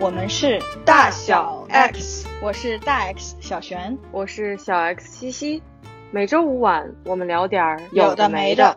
[0.00, 5.62] 我们是大小 X，我是大 X 小璇，我是小 X 西西。
[6.10, 8.76] 每周五晚，我们聊点儿有的没的。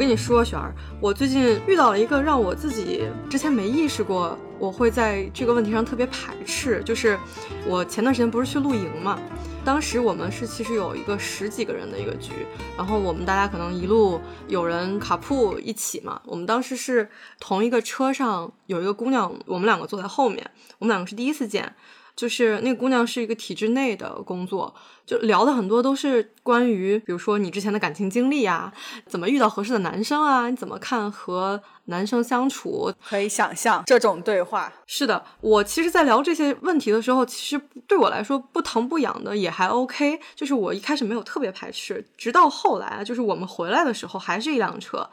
[0.00, 6.82] 我跟你说，璇儿，我最近遇到了一个让我自己之前没意识过，我会在这个问题上特别排斥。
[6.86, 7.18] 就是
[7.66, 9.20] 我前段时间不是去露营嘛，
[9.62, 12.32] 当时我们是其实有一个十几个人的一个局，
[12.78, 14.18] 然后我们大家可能一路
[14.48, 16.18] 有人卡铺一起嘛。
[16.24, 17.06] 我们当时是
[17.38, 21.74] 同一个车上有一个姑娘，我们两个坐在后面，我们两个是第一次见。
[22.20, 24.74] 就是那个姑娘是一个体制内的工作，
[25.06, 28.70] 就聊的很多都是关于，比如说你之前的感情经历啊，
[29.06, 32.92] 怎么遇到合适的男生啊，你怎么看和男生相处？
[33.08, 34.70] 可以想象这种对话。
[34.86, 40.20] 是的，我其实，在聊这些问题的时候，其实对我来说不疼不痒的也还 OK。
[40.36, 45.08] 就是我一开始没有特别排斥，直到后来，就是我们回来的时候还是一辆车，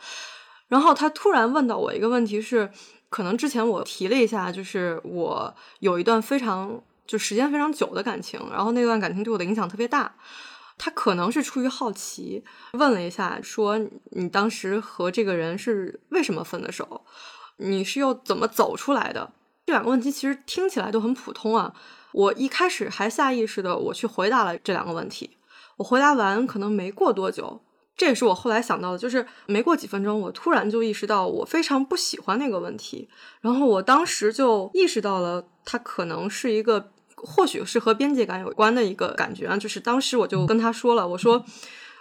[0.68, 2.70] 然后他突然问到我一个问题，是
[3.08, 6.84] 可能之前我提了一下，就是我有一段非常。
[7.08, 10.14] 就时间非常久的感情，然后那段感情对我的影响特别大。
[10.80, 13.80] 他可能是出于好奇，问了一下，说
[14.12, 17.04] 你当时和这个人是为什么分的手？
[17.56, 19.34] 你是又怎么走出来的？
[19.66, 21.74] 这两个问题其实听起来都很普通啊。
[22.12, 25.38] 我一开始还下意识的我去回答了这两个问题。
[25.78, 27.64] 我回答完，可能没过多久，
[27.96, 33.10] 这也是我后来想到的，就是没过几分钟，我突然就意识到我非常不喜欢那个问题。
[33.42, 36.92] 然后我当时就意识到了，他可能是一个。
[37.20, 41.44] 或许是和边界感有关的一个感觉啊，就是当时我就跟他说了，我说，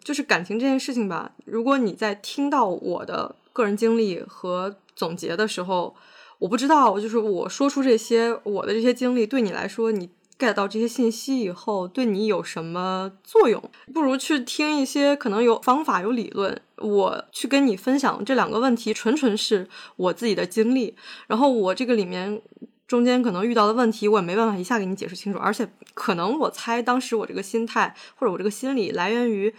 [0.05, 5.97] 就是感情这件事情吧，如果你在听到我的个人经历和总结的时候，
[6.39, 13.63] 我不知道，就是我说出这些我的这些经历对你来说，你 get 到这些信息以后，对你有什么作用？
[13.95, 20.95] 不如去听一些可能有方法、有理论，我去跟你分享这两个问题，纯纯是我自己的经历，
[21.27, 22.43] 然后我这个里面。
[22.87, 29.53] 中间可能遇到的问题，我也没办法一下给你解释清楚，而且可能我猜当时我这个心态或者我这个心理来源于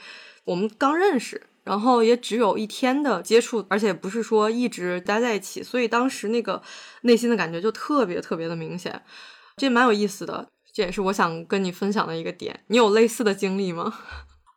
[0.45, 6.61] 我们刚认识，然后也只有一天的接触，而且不是说一直待在一起，所以当时那个
[7.01, 9.03] 内心的感觉就特别特别的明显，
[9.57, 12.61] 这蛮有意思的，这也是我想跟你分享的一个点。
[12.67, 13.93] 你有类似的经历吗？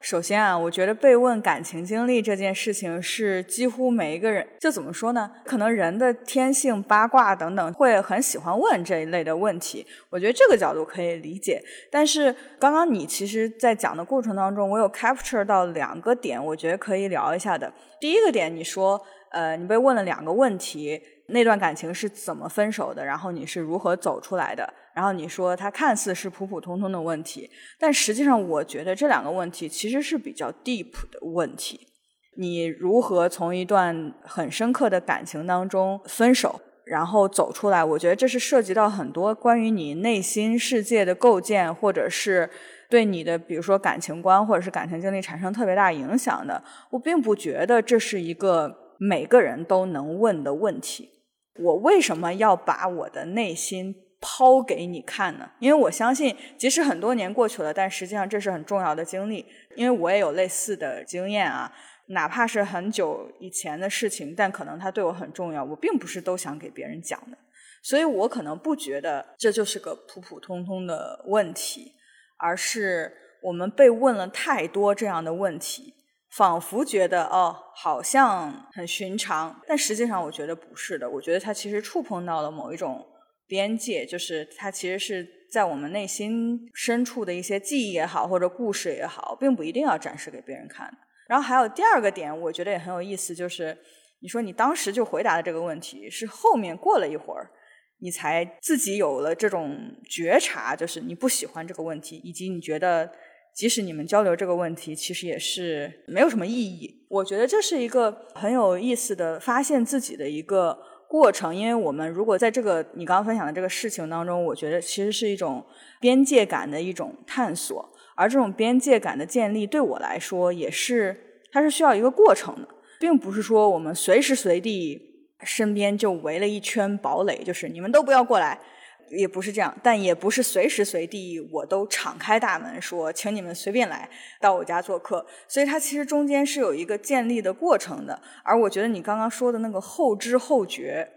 [0.01, 5.31] 首先啊，我觉得被问感情经历这件事情是几乎每一个人，就怎么说呢？
[5.45, 9.87] 可能人的天性、八卦等等，会很喜欢问这一类的问题。
[10.09, 11.63] 我觉得这个角度可以理解。
[11.91, 17.71] 但是刚刚你其实，在讲的过程当中，我有 capture 到两个点，我觉得可以聊一下的。
[18.01, 18.99] 第一个点，你说，
[19.33, 20.99] 呃，你被问了两个问题，
[21.31, 23.05] 那段感情是怎么分手的？
[23.05, 24.73] 然后你是如何走出来的？
[24.95, 27.49] 然后你说它看似是普普通通的问题，
[27.79, 31.89] 但实际上我觉得这两个问题其实是比较 deep 的问题。
[32.37, 37.85] 你如何从一段很深刻的感情当中分手，然后走出来？
[37.85, 42.49] 我觉得这是涉及到很多关于你内心世界的构建，或者是
[42.89, 46.63] 对你的比如说感情观或者是感情经历产生特别大影响的。
[46.91, 51.11] 我并不觉得这是一个每个人都能问的问题。
[51.59, 53.95] 我为什么要把我的内心？
[54.23, 55.51] 抛给你看呢？
[55.61, 59.47] 因为我相信，即使很多年过去了，但实际上这是很重要的经历。
[59.75, 61.73] 因为我也有类似的经验啊，
[62.09, 65.65] 哪怕是很久以前的事情，但可能它对我很重要。
[65.65, 67.39] 我并不是都想给别人讲的，
[67.83, 71.95] 所以我可能不觉得这就是个普普通通的问题，
[72.37, 73.11] 而是
[73.45, 75.95] 我们被问了太多这样的问题，
[76.31, 81.09] 仿佛觉得哦，好像很寻常，但实际上我觉得不是的。
[81.11, 83.07] 我觉得它其实触碰到了某一种。
[83.47, 90.89] 边界就是它，其实是在我们内心深处的一些记忆也好，或者故事也好，并不一定要展示给别人看。
[91.27, 93.77] 然后还有第二个点，我觉得也很有意思，就是
[94.21, 97.51] 你说你当时就回答的这个问题，是后面过了一会儿，
[97.99, 99.77] 你才自己有了这种
[100.09, 103.11] 觉察，就是你不喜欢这个问题，以及你觉得
[103.55, 107.07] 即使你们交流这个问题，其实也是没有什么意义。
[107.09, 110.79] 我觉得这是一个很有意思的发现自己的一个。
[111.11, 115.67] 过程，因为我们如果在这个你刚刚分享的这个事情当中，我觉得其实是一种
[116.01, 122.69] 边界感的一种探索，而这种边界感的建立，对我来说也是它是需要一个过程的，
[123.01, 128.61] 并不是说我们随时随地身边就围了一圈堡垒，就是你们都不要过来。
[129.11, 134.09] 也不是这样，但也不是随时随地我都敞开大门说，请你们随便来
[134.41, 135.27] 到我家做客。
[135.49, 138.21] 所以它其实中间是有一个建立的过程的。
[138.45, 141.09] 而我觉得你刚刚说的那个后知后觉，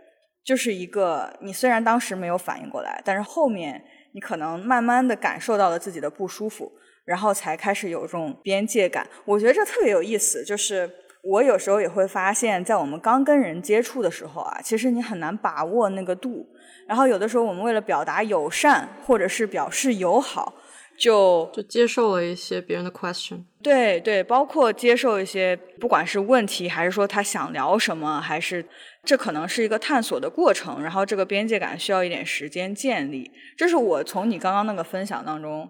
[0.43, 6.71] 就是一个你虽然当时没有反应过来，但是后面你可能慢慢的感受到了自己的不舒服，
[7.05, 9.07] 然后才开始有这种边界感。
[9.25, 10.89] 我觉得这特别有意思，就是
[11.23, 16.47] 我有时候也会发现，在我们刚跟人接触的时候啊，其实你很难把握那个度。
[16.87, 20.53] 然后有的时候我们为了表达友善或者是表示友好，
[20.97, 23.43] 就就接受了一些别人的 question。
[23.61, 28.65] 对对，包括接受一些不管是问题，还是说他想聊什么，还是
[29.05, 30.83] 这可能是一个探索的过程。
[30.83, 33.31] 然后这个边界感需要一点时间建立。
[33.57, 35.69] 这是我从你刚刚那个分享当中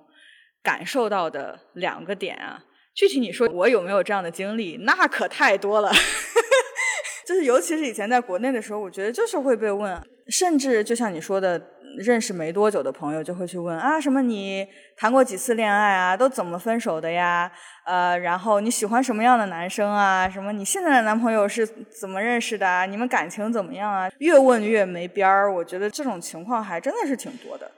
[0.63, 2.63] 感受到的两个点啊。
[2.95, 4.77] 具体你说我有没有这样的经历？
[4.81, 5.91] 那可太多了。
[7.25, 11.61] 就是尤其是以前在国内的时候，我觉得就是会被问，甚至就像你说的，
[11.97, 14.65] 认识没多久的朋友就会去问啊，什么你
[14.95, 17.51] 谈过几次恋爱啊，都怎么分手的呀？
[17.85, 20.29] 呃，然后你喜欢什么样的男生啊？
[20.29, 22.87] 什么你现在的男朋友是怎么认识的？
[22.87, 24.09] 你们感情怎么样啊？
[24.19, 27.69] 越问越没边儿，我觉得这种情况还真的是挺多的。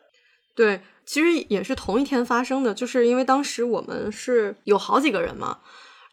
[0.56, 5.60] 对，其实也是同一天发生的，就是因为当时我们是有好几个人嘛。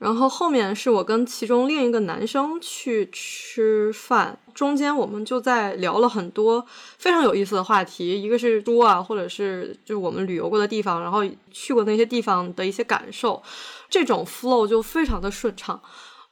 [0.03, 6.67] 然后后面是我跟其中另一个男生去吃饭，中间我们就在聊了很多
[6.99, 11.21] 非常有意思的话题，一个是猪啊，或者是就是我们旅游过的地方，然后
[11.53, 13.41] 去过那些地方的一些感受，
[13.89, 15.81] 这种 flow 就非常的顺畅。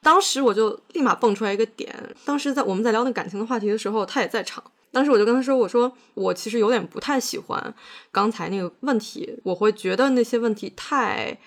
[0.03, 1.95] 当时我就立马蹦出来一个点，
[2.25, 4.65] 当时在我们在聊那感情的话题的时候，他也在场。
[4.91, 7.73] 当时我就跟他说：“我说我其实有点不太喜欢
[8.11, 11.39] 刚才那个问题，我会觉得那些问题太。”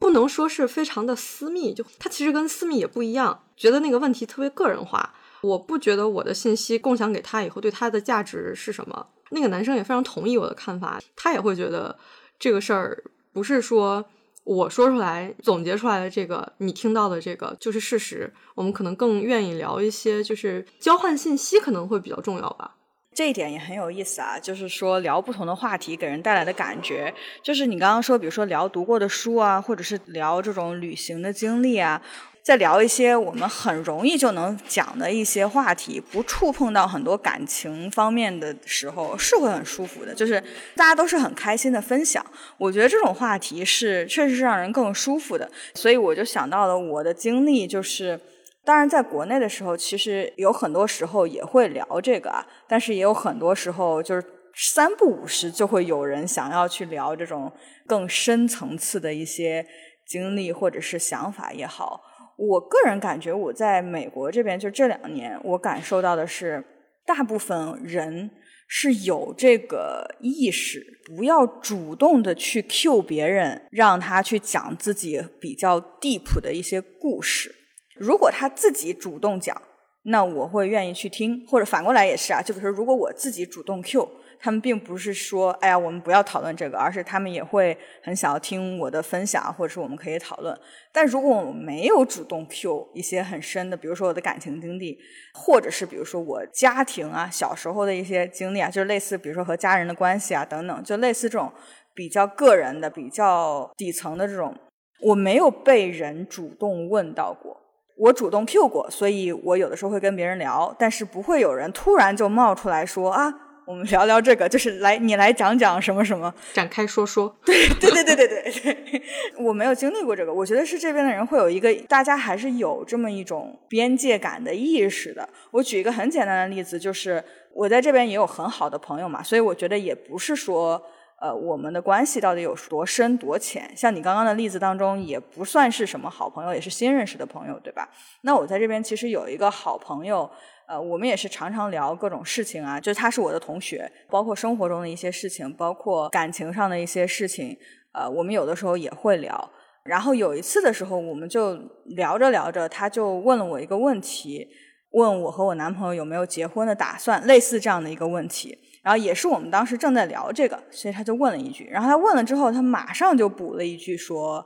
[0.00, 3.44] 不能说是非常的私密，就它其实跟私密也不一样。
[3.56, 9.06] 觉得那个问题特别个人化，我不觉得我的信息共享给他以后对他的价值是什么。
[9.28, 11.96] 那个男生也非常同意我的看法，他也会觉得
[12.38, 14.04] 这个事儿不是说
[14.44, 18.32] 我说出来总结出来的这个你听到的这个就是事实。
[18.54, 22.76] 我们可能更愿意聊一些，就是交换信息可能会比较重要吧。
[23.12, 27.12] 这一点也很有意思啊，就是说聊不同的话题给人带来的感觉，
[27.42, 32.00] 就是你刚刚说，比如说聊读过的书啊，或者是聊这种旅行的经历啊，
[32.40, 40.14] 再聊一些我们很容易就能讲的一些话题，不触碰到很多感情方面的时候，是会很舒服的。
[40.14, 40.40] 就是
[40.76, 42.24] 大家都是很开心的分享，
[42.56, 45.50] 我觉得这种话题是确实是让人更舒服的。
[45.74, 48.18] 所以我就想到了我的经历，就是。
[48.64, 54.24] 当然，在国内的时候，其实有很多时候也会聊这个啊，但是也有很多时候就是
[54.54, 57.50] 三不五时就会有人想要去聊这种
[57.86, 59.66] 更深层次的一些
[60.06, 62.02] 经历或者是想法也好。
[62.36, 66.62] 我个人感觉，我在美国这边就这两年，我感受到的是，
[67.06, 68.30] 大部分人
[68.68, 77.54] 是有这个意识，不要主动的去 cue 别人，让他去讲自己比较 deep 的一些故事。
[78.00, 79.60] 如果他自己主动讲，
[80.04, 82.40] 那我会愿意去听，或者反过来也是啊。
[82.40, 84.08] 就比如说，如果我自己主动 Q，
[84.40, 90.58] 他们并不是说，哎呀，我们不要讨论这个，而是他们也会很想要听我的分享，或者是我们可以讨论。
[90.90, 94.98] 但如果我没有主动 Q 一些很深的，比如说我的感情经历，
[95.34, 101.52] 或者是比如说我家庭啊、小时候的一些经历啊，就是类似比如说和家人的关系啊等等，就类似这种
[101.94, 104.56] 比较个人的、比较底层的这种，
[105.02, 107.59] 我没有被人主动问到过。
[108.00, 113.30] 我主动 Q 过，所以我有的时候会跟别人聊，但是不会有人突然就冒出来说啊，
[113.66, 117.36] 我们聊聊这个，就是来你来讲讲什么什么，展开说说。
[117.44, 119.02] 对对对对对对对，
[119.44, 125.28] 我没有经历过这个，我觉得是这边的人会有一个，大家还是有这么一种边界感的意识的。
[125.50, 127.22] 我举一个很简单的例子，就是
[127.52, 130.82] 我在这边也有很好的朋友嘛，所以我觉得也不是说。
[131.20, 133.70] 呃，我们的关系到底有多深多浅？
[133.76, 137.86] 像你刚刚的例子当中，也不算是什么好朋友，也是新认识的朋友，对吧？
[138.22, 140.28] 那我在这边其实有一个好朋友，
[140.66, 147.54] 呃，我们也是常常聊各种事情啊，就是他是我的同学，包括生活中的一些事情，包括感情上的一些事情，
[147.92, 149.50] 呃，我们有的时候也会聊。
[149.84, 154.48] 然后有一次的时候，我们就聊着聊着，他就问了我一个问题，
[154.92, 158.58] 问我和我男朋友有没有结婚的打算，类似这样的一个问题。
[158.82, 161.68] 然后也是我们当时正在聊这个，所以他就问了一句。
[161.70, 164.44] 然后他问了之后，他马上就补了一句说：“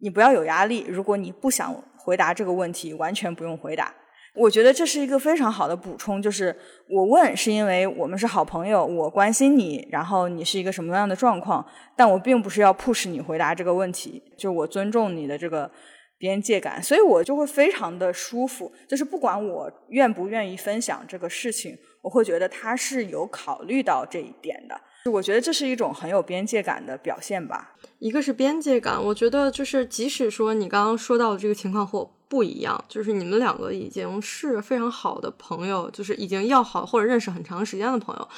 [0.00, 3.92] 你不要有压力，如果你不想回答这个问题，完全不用回答。”
[4.34, 6.56] 我觉得这是一个非常好的补充，就是
[6.88, 11.62] 我问是因为我们是好朋友，我关心你，然后你是一个什么样的状况，
[11.94, 15.70] 但我并不是要 push 你回答这个问题，就我尊重你的这个
[16.16, 21.76] 边界感，所以我就会非常的舒服，就是不管我愿不愿意分享这个事情。
[22.02, 24.78] 我会觉得他是有考虑到这一点的，
[25.10, 27.74] 我觉得这是一种很有边界感的表现吧。
[27.98, 38.28] 一个是边界感，我觉得就是即使说你刚刚说到的这个情况和我不一样，就是你们两个已经是非常好的朋友，就是已经要好或者认识很长时间的朋友，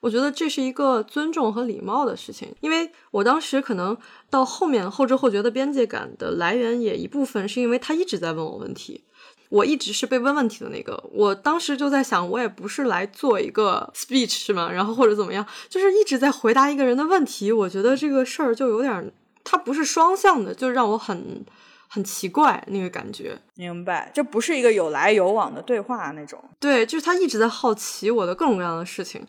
[0.00, 3.96] 我觉得这是一个尊重和礼貌的事情，因为我当时可能
[4.28, 9.04] 到后面后知后觉的边界感的来源也一部分是因为他一直在问我问题，
[9.48, 11.02] 我一直是被问问题的那个。
[11.12, 14.70] 我当时就在想，我也不是来做一个 speech 是吗？
[14.72, 17.52] 然后或者怎么样，就是一直在回答一个人的问题。
[17.52, 19.12] 我觉得这个事儿就有点，
[19.44, 21.44] 它不是双向的，就让我很
[21.88, 23.38] 很奇怪那个感觉。
[23.54, 26.42] 明白，这不是一个有来有往的对话那种。
[26.58, 29.24] 对，就是他一直在好奇我的各种各样的事情。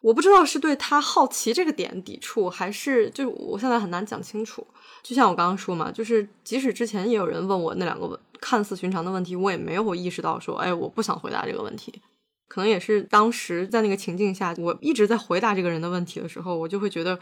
[0.00, 4.64] 我不知道是对他好奇这个点抵触，还是就我现在很难讲清楚。
[5.02, 12.02] 就像我刚刚说嘛，就是即使之前也有人问我那两个问看似寻常的问题，我也没有意识到说，哎，我不想回答这个问题。
[12.46, 17.18] 可能也是当时在那个情境下，我一直在回答这个人的问题的时候，我就会觉得，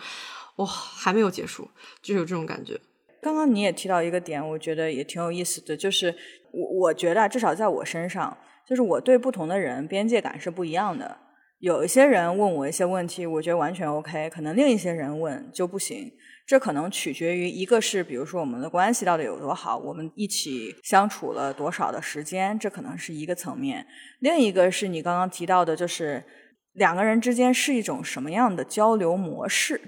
[0.56, 1.68] 哇，还没有结束，
[2.00, 2.80] 就有这种感觉。
[3.20, 6.14] 刚刚你也提到一个点，我觉得也挺有意思的，就是
[6.52, 8.37] 我我觉得至少在我身上，
[8.68, 11.18] 就是我对不同的人边界感是不一样的。
[11.58, 16.12] 有一些人问我一些问题，我觉得完全 OK，可能另一些人问就不行。
[16.47, 23.85] 这可能取决于一个是，比如说我们的关系到底有多好，我们一起相处了多少的时间，这可能是一个层面。
[24.21, 26.23] 另一个是你刚刚提到的，就是
[26.75, 29.81] 两个人之间是一种什么样的交流模式，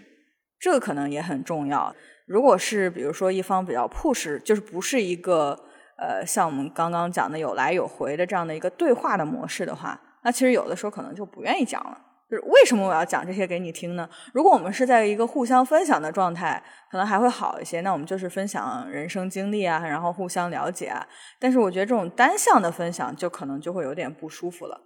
[0.59, 1.95] 这个可能也很重要。
[2.27, 5.57] 如果是比如说一方比较 push，就是不是一个
[5.97, 10.01] 呃像我们刚刚讲的有来有回的这样的一个对话的模式的话。
[10.25, 11.97] 那其实有的时候可能就不愿意讲了，
[12.31, 14.09] 就是为什么我要讲这些给你听呢？
[14.35, 17.81] 如果我们是在一个互相分享的状态，可能还会好一些。
[17.81, 21.07] 那我们就是分享人生经历啊，然后互相了解啊。
[21.39, 24.79] 但是我觉得这种单向的分享，就可能就会有点不舒服了。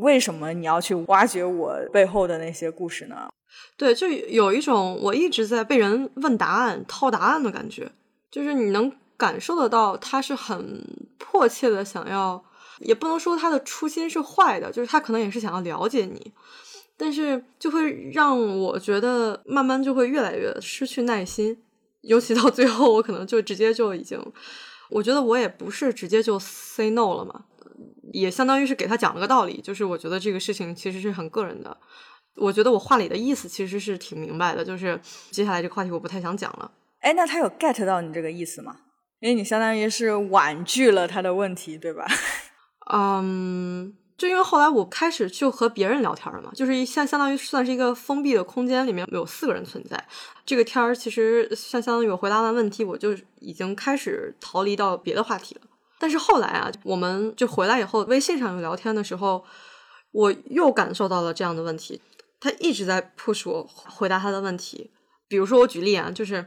[0.00, 3.28] 为什么你要去挖掘我背后的那些故事呢？
[3.76, 7.90] 对，就有一种我一直在被人问答案、套答案的感觉，
[8.30, 10.82] 就是你能感受得到他是很
[11.18, 12.44] 迫切的想要。
[12.80, 16.30] 也不能说他的初心是坏的，就是他可能也是想要了解你，
[16.96, 21.58] 但是就会让我觉得慢慢就会越来越失去耐心，
[22.02, 24.20] 尤其到最后，我可能就直接就已经，
[24.90, 27.44] 我觉得我也不是直接就 say no 了嘛，
[28.12, 31.76] 也相当于是给他讲了个道理，就是我觉得这个事情其实是很个人的，
[32.36, 34.98] 我觉得我话里的意思其实是挺明白的，就是
[35.30, 36.70] 接下来这个话题我不太想讲了。
[37.00, 38.76] 哎，那他有 get 到你这个意思吗？
[39.20, 42.06] 因为你相当于是婉拒了他的问题，对吧？
[42.92, 50.02] 嗯，就因为后来我开始就和别人聊天了嘛，就是一相相当于算是一个封闭的空间，里面有四个人存在。
[50.44, 55.62] 这个天儿其实相相当于我回答完问题，我就已经开始逃离到别的话题了。
[55.98, 59.44] 但是后来啊，我们就回来以后，微信上有聊天的时候，
[60.12, 62.00] 我又感受到了这样的问题。
[62.40, 64.90] 他一直在 push 我回答他的问题，
[65.28, 66.46] 比如说我举例啊，就是。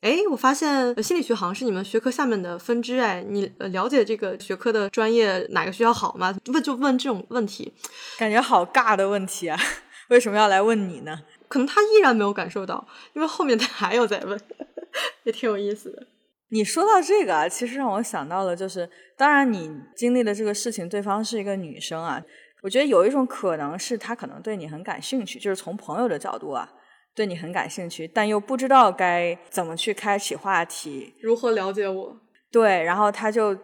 [0.00, 6.34] 哎，我发现心理学好像是你们学科下面的分支哎，你了解这个学科的专业哪个学校好吗？
[6.46, 7.70] 问就问这种问题，
[8.18, 9.60] 感觉好尬的问题啊！
[10.08, 11.20] 为什么要来问你呢？
[11.48, 14.40] 可能他依然没有感受到，因为后面他还有在问，
[15.24, 16.06] 也挺有意思的。
[16.48, 18.88] 你说到这个啊，其实让我想到了，就是
[19.18, 22.22] 当然你经历的这个事情，对方是一个女生啊，
[22.62, 26.72] 我觉得有一种可能是她可能对你很感兴趣，就是从朋友的角度啊。
[27.20, 32.16] 对你很感兴趣，但又不知道该怎么去开启话题，如何了解我？
[32.50, 33.54] 对，然后他就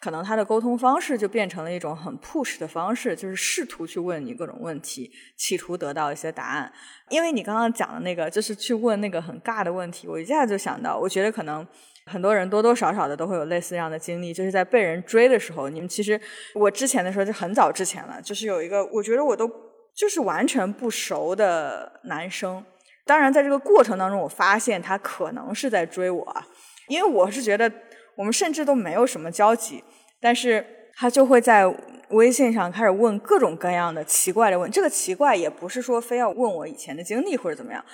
[0.00, 6.72] 可能他的沟通方式就变成了一种很 push 的方式，就是试图去问你各种问题，企图得到一些答案。
[7.10, 11.66] 因为你刚刚讲的那个，就是去问那个很尬的问题，我一下就想到，我觉得可能
[12.06, 16.18] 很多人多多少少的都会有类似这样的经历，就是在被人追的时候，你们其实
[16.54, 19.46] 我之前的时候就很早之前了，就是有一个我觉得我都
[19.94, 22.64] 就是完全不熟的男生。
[23.04, 26.42] 当然，在这个过程当中，我发现他可能是在追我，
[26.88, 27.70] 因为我是觉得
[28.16, 29.82] 我们甚至都没有什么交集，
[30.20, 31.66] 但是他就会在
[32.10, 34.70] 微信上开始问各种各样的奇怪的问。
[34.70, 37.84] 这个奇怪也不是说非要问我以前的经历或者怎么样，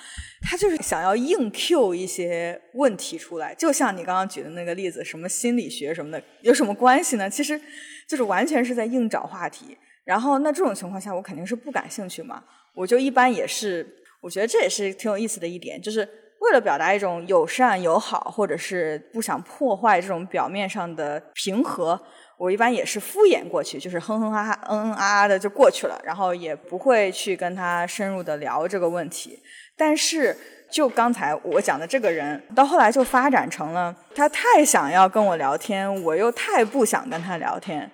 [0.41, 3.55] 他就是想要硬 Q 一些问题出来。
[3.55, 7.27] 就像你刚刚举的那个例子，什么心理学什么的，有什么关系呢？
[7.27, 7.59] 其实
[8.07, 9.75] 就是完全是在硬找话题。
[10.03, 12.43] 然后那这种情况下，我肯定是不感兴趣嘛，
[12.75, 13.95] 我就一般也是。
[14.21, 16.07] 我觉得这也是挺有意思的一点，就是
[16.41, 21.99] 为了表达一种友善友好，或者是不想破坏这种表面上的平和，
[22.37, 29.39] 我一般也是敷衍过去，就是哼哼哈哈、嗯嗯啊啊的就过去了，然后也不会去跟他深入的聊这个问题。
[29.77, 30.35] 但是
[30.69, 37.89] 就刚才我讲的这个人，到后来就发展成了他太想要跟我聊天，我又太不想跟他聊天，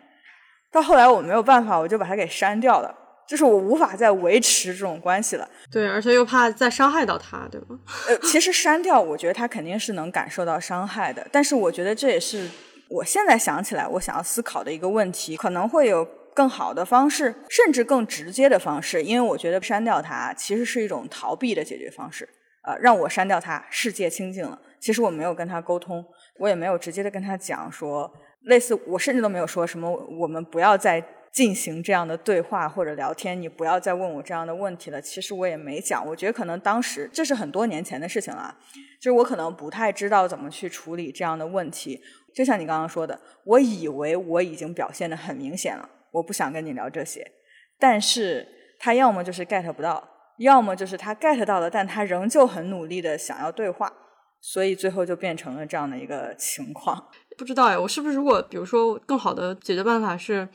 [0.71, 2.93] 到后来我没有办法，我就把他给删掉了。
[3.27, 7.79] 就是我无法再维持这种关系了，对，而且又怕再伤害到他，对吗？
[8.07, 12.47] 呃，其实删掉，我觉得他肯定是能感受到伤害的，但是我觉得这也是
[12.89, 22.27] 我现在想起来我想要思考的一个问题，可能会有更好的方式，甚至更直接的方式，因为我觉得删掉它其实是一种逃避的解决方式。
[22.67, 24.59] 呃，让我删掉它，世界清净了。
[24.79, 26.03] 其实我没有跟他沟通，
[26.39, 28.11] 我也没有直接的跟他讲说，
[28.45, 29.87] 类似我甚至都没有说什么，
[30.19, 30.99] 我们不要再
[31.35, 35.01] 进行这样的对话或者聊天，你不要再问我这样的问题了。
[35.01, 38.55] 其实我也没讲，我觉得可能当时这是很多年前的事情了，
[39.01, 42.01] 就是我可能不太知道怎么去处理这样的问题。
[42.33, 47.29] 就像你刚刚说的，我以为我已经表现的很明显了，我不想跟你聊这些，
[47.77, 48.47] 但是
[48.79, 53.91] 他要么就是 get 不到，要么就是他 get 到了，但他仍旧很努力的想要对话，
[54.39, 57.09] 所以最后就变成了这样的一个情况。
[57.37, 60.47] 不知道哎，我是不是如果比如说更好的解决办法是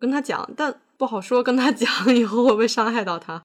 [0.00, 3.42] 跟他讲，但不好说跟他 讲以后会不会伤害到他。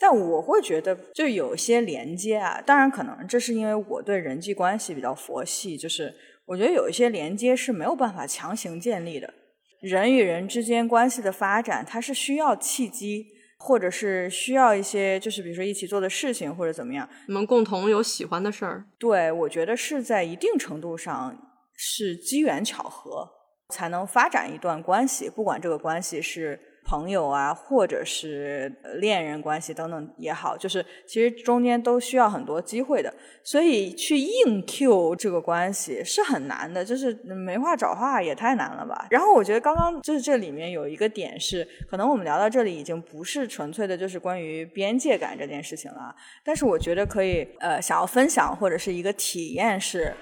[0.00, 6.14] 但我会觉得就有些连接啊，当然可能这是因为我对人际关系比较佛系，就是
[6.46, 9.34] 我觉得有一些连接是没有办法强行建立的。
[9.80, 13.26] 人与人之间关系的发展，它是需要契机，
[13.58, 18.84] 或者是需要一些，就是比如说一起做的事情或者怎么样，你们共同有喜欢的事儿。
[18.98, 21.36] 对，我觉得是在一定程度上
[21.74, 23.28] 是机缘巧合
[23.68, 26.58] 才能发展一段关系，不管这个关系是。
[26.84, 33.12] 朋友啊，或者是恋人关系等等也好，就是其实中间都需要很多机会的，
[33.44, 39.06] 所以去硬 Q 这个关系是很难的，就是没话找话也太难了吧。
[39.10, 50.14] 然后我觉得刚刚就是这里面有一个点是，可能我们聊到这里已经不是纯粹的就是关于边界感这件事情了，但是我觉得可以呃想要分享或者是一个体验是，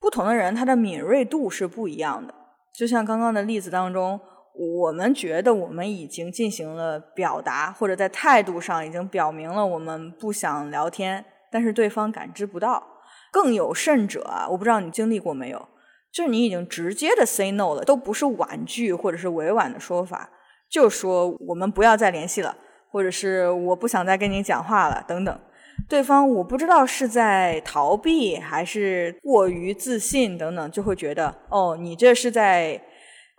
[0.00, 2.34] 不同的人他的敏锐度是不一样的，
[2.72, 4.20] 就像刚刚的例子当中。
[4.54, 12.86] 我们觉得我们已经进行了表达，或者在态度上已经表明了我们不想聊天，但是对方感知不到。
[13.32, 15.66] 更有甚者啊，我不知道你经历过没有，
[16.12, 20.28] 就是你已经直接的 say no 了，都不是婉拒或者是委婉的说法，
[20.68, 22.54] 就说我们不要再联系了，
[22.90, 25.40] 或者是我不想再跟你讲话了等等。
[25.88, 32.80] 对方我不知道是在逃避还是过于自信等等，就会觉得哦，你这是在。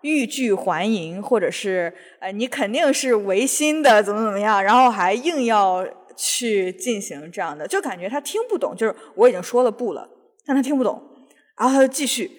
[0.03, 10.05] 欲拒还迎，或者是呃，你肯定是违心的，怎么怎么样，然后还硬要去进行这样的，就感觉他听不懂，就是我已经说了不了，
[10.45, 11.01] 但他听不懂，
[11.57, 12.29] 然后他就继续。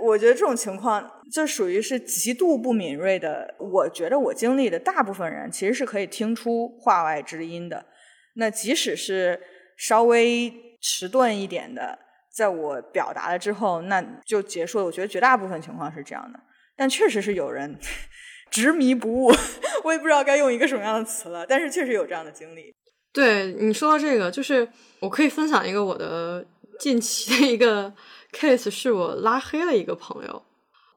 [0.00, 3.54] 我觉得这种情况就属于是极度不敏锐的。
[3.58, 7.84] 我觉得我经历的大部分人其实是可以听出话外之音的。
[8.34, 9.40] 那即使是
[9.76, 11.98] 稍微迟钝一点的，
[12.34, 14.84] 在我表达了之后，那就结束了。
[14.84, 16.38] 我觉得绝大部分情况是这样的。
[16.76, 17.78] 但确实是有人
[18.50, 19.32] 执迷不悟，
[19.84, 21.46] 我也不知道该用一个什么样的词了。
[21.46, 22.74] 但是确实有这样的经历。
[23.12, 24.68] 对你说到这个，就是
[24.98, 26.44] 我可以分享一个我的
[26.80, 27.94] 近期的一个
[28.32, 30.42] case，是我拉黑了一个朋友，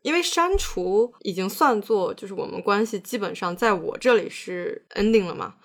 [0.02, 5.56] 因为删除已经算作就是我们关系基本上在我这里是 ending 了嘛。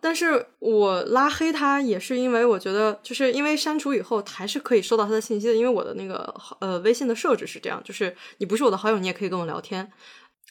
[0.00, 9.92] 但是我拉黑他也是因为我觉得，就是因为删除以后还是可以收到他的信息的，因为我的那个呃微信的设置是这样，就是你不是我的好友，你也可以跟我聊天。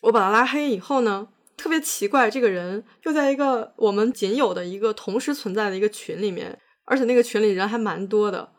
[0.01, 8.51] 我把他拉黑以后呢，特别奇怪，这个人又在一个我们仅有的一个同时存在的一个群里面，而且那个群里人还蛮多的，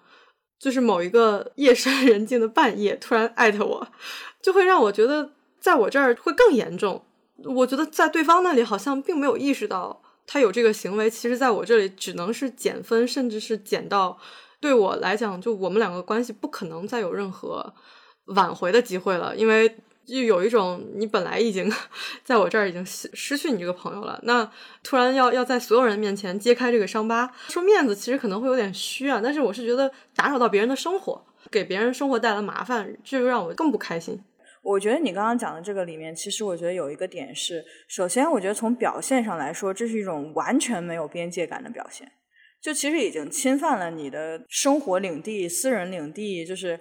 [0.59, 3.89] 就是某一个夜深 人静的半夜突然艾特我，
[4.43, 7.05] 就会让我觉得在我这儿会更严重。
[7.45, 10.00] 我觉得在对方那里好像并没有意识到。
[10.33, 14.17] 他有这个行为，其实在我这里只能是减分，甚至是减到
[14.61, 17.75] 对我来讲，就我们两个关系不可能再有任何
[18.27, 19.35] 挽回的机会了。
[19.35, 19.69] 因为
[20.07, 21.69] 就有一种你本来已经
[22.23, 24.49] 在我这儿已经失去你这个朋友了，那
[24.85, 29.21] 突然要要在所有人面前揭开这个伤疤，说面子其实可能会有点虚啊。
[29.21, 34.23] 但是我是觉得打扰到别人的生活，给别人生活带来麻烦，这就让我更不开心。
[34.63, 42.07] 我觉得你刚刚讲的这个里面，其实我觉得有一个点是，首先我觉得从表现上来说，这是一种完全没有边界感的表现，
[42.61, 46.45] 就其实已经侵犯了你的生活领地、私人领地。
[46.45, 46.79] 就是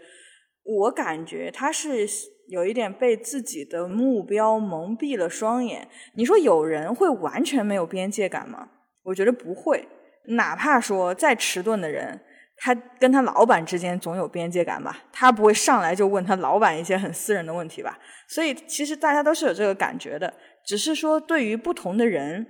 [0.64, 2.06] 我感觉他是
[2.50, 5.88] 有一点被自己的目标蒙蔽了双眼。
[6.16, 8.70] 你说有人会完全没有边界感吗？
[9.04, 9.88] 我觉得不会，
[10.26, 12.20] 哪怕说再迟钝的人。
[12.62, 15.00] 他跟他老板之间总有边界感吧？
[15.14, 17.98] 他不会上来就问他老板一些很私人的问题吧？
[18.28, 20.34] 所以其实大家都是有这个感觉的，
[20.66, 22.46] 只是说对于不同的人，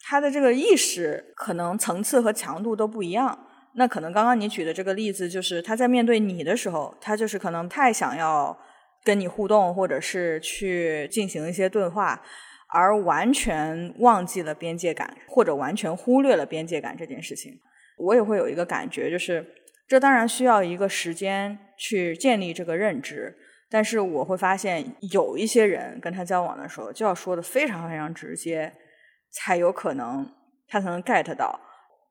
[0.00, 3.46] 他的这个意识可能层次和强度都不一样。
[3.76, 8.56] 那可能刚刚你举的这个例子，就是他在面对你的时候，他就是可能太想要
[9.02, 12.22] 跟你互动，或者是去进行一些对话，
[12.68, 17.58] 而完全忘记了边界感，或者完全忽略了边界感这件事情。
[17.96, 19.44] 我也会有一个感觉，就是
[19.86, 23.36] 这当然需要一个时间去建立这个认知，
[23.70, 28.72] 但是我会发现有一些人跟他交往的时候，就要说的非常非常直接，
[29.30, 30.32] 才有可能
[30.66, 31.60] 他才能 get 到，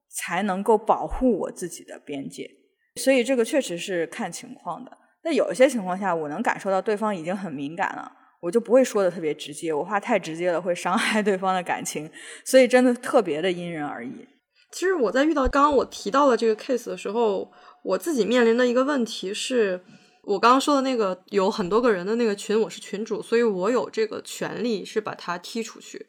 [0.09, 2.49] 才能够保护我自己的边界。
[2.95, 4.97] 所以这个确实是看情况的。
[5.23, 12.11] 那有一些情况下，我能感受到对方已经很敏感了，我就不会说的特别直接，我怕太直接了会伤害 对方的感情。
[12.45, 14.27] 所以真的特别的因人而异。
[14.73, 17.51] 其实我在遇到刚刚我提到的这个 case 的时候，
[17.83, 19.79] 我自己面临的一个问题是，
[20.23, 26.07] 我刚刚说的那个有很多个人的那个群，我是群主，所以我有这个权利是把他踢出去。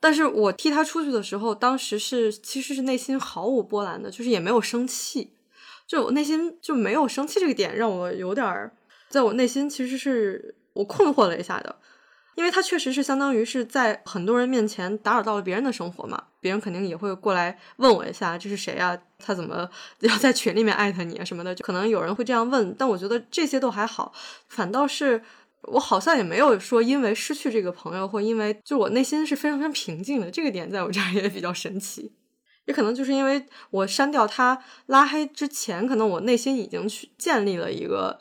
[0.00, 5.34] 但是我踢他出去的时候，当时是其实是内心毫无波澜的，就是也没有生气。
[5.86, 8.72] 就我内心就没有生气这个点，让我有点，
[9.10, 11.76] 在我内心其实是我困惑了一下的，
[12.34, 19.68] 因为他确实是相当于是在很多人面前打扰到了别人的生活嘛，别人肯定也会过来问我一下这是谁啊，他怎么
[20.00, 24.12] 要在群里面艾特你啊什么的，可能有人会这样问，但我觉得这些都还好，
[24.48, 25.22] 反倒是
[25.62, 32.12] 我好像也没有说因为失去这个朋友或因为就我内心是非常非常平静的，这个点在我这儿也比较神奇。
[32.66, 38.18] 也可能就是因为我删掉他拉黑之前，可能我内心已经去建立了一个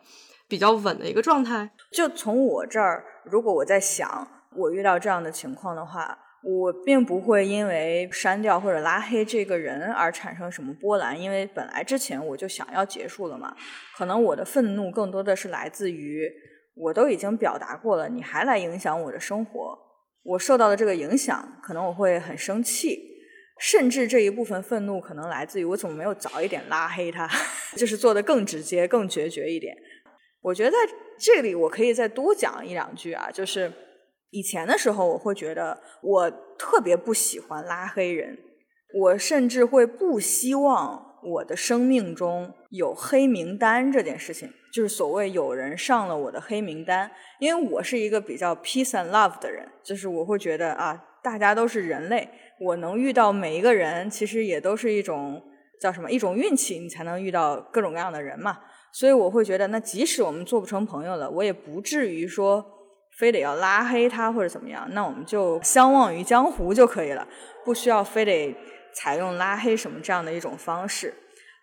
[0.49, 1.71] 比较稳的一个状态。
[1.94, 13.56] 就从我这儿，如果我在想我遇到这样的情况的话，我并不会因为删掉或者拉黑这个人而产生什么波澜，因为本来之前我就想要结束了嘛。
[13.96, 16.30] 可能我的愤怒更多的是来自于
[16.76, 19.78] 我都已经表达过了，你还来影响我的生活，
[20.24, 23.12] 我受到的这个影响，可能我会很生气。
[23.60, 27.30] 甚至这一部分愤怒可能来自于我怎么没有早一点拉黑他，
[27.78, 29.74] 就是做的更直接、更决绝一点。
[30.42, 30.76] 我觉得
[31.17, 33.71] 这里我可以再多讲一两句啊，就是
[34.32, 38.38] 以前的时候我会觉得我特别不喜欢拉黑人，
[39.02, 52.28] 我甚至会不希望我的生命中有黑名单这件事情，就是所谓有人上了我的黑名单，因为我是一个比较 peace and love 的人，就是我会觉得啊，大家都是人类。
[52.60, 55.41] 我能遇到每一个人，其实也都是一种
[55.82, 58.60] 叫什么一种运气，你才能遇到各种各样的人嘛。
[58.94, 62.64] 所以我会觉得，那即使我们做不成朋友了，我也不至于说
[63.18, 64.88] 非得要拉黑他或者怎么样。
[64.92, 67.28] 那我们就相忘于江湖就可以了，
[67.66, 68.56] 不需要非得
[68.94, 71.14] 采用拉黑什么这样的一种方式。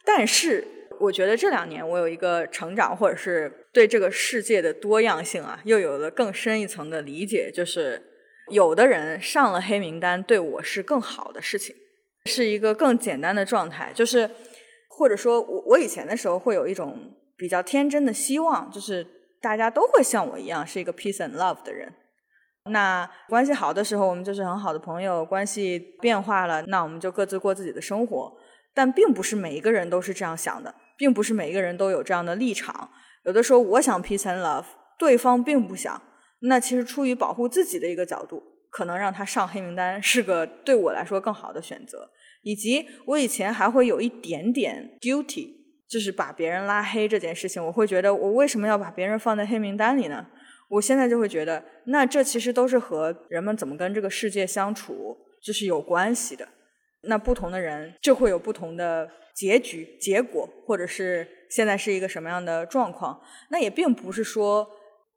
[0.05, 0.67] 但是
[0.99, 8.03] 我觉得这两年我有一个成长，或者是对这个世界的多样性啊，又有了更深一层的理解，就是。
[8.49, 11.73] 有的人上了黑名单，对我是更好的事情，
[12.25, 13.93] 是一个更简单的状态。
[13.95, 14.29] 就是，
[14.89, 16.99] 或者说我我以前的时候会有一种
[17.41, 19.07] 比较天真的希望，就是
[19.41, 21.91] 大家都会像我一样是一个 peace and love 的人。
[22.71, 28.31] 那关系好的时候，我们就是很好的朋友；关系变化了，那我们就各自过自己的生活。
[28.75, 32.91] 但并不是每一个人都是这样想的，并不是每一个人都有这样的立场。
[33.25, 34.67] 有的时候，我想 peace and love，
[34.99, 36.03] 对方并不想。
[36.41, 42.11] 那其实出于保护自己的一个角度，可能让他上黑名单是个对我来说更好的选择。
[42.43, 45.60] 以及我以前还会有一点点 guilty，
[45.91, 50.25] 就是把别人拉黑这件事情，我会觉得我为什么要把别人放在黑名单里呢？
[50.69, 56.47] 我现在就会觉得，那这其实都是和人们怎么跟这个世界相处就是有关系的。
[57.03, 63.21] 那不同的人就会有不同的结局、结果，或者是现在是一个什么样的状况。
[63.49, 64.69] 那也并不是说。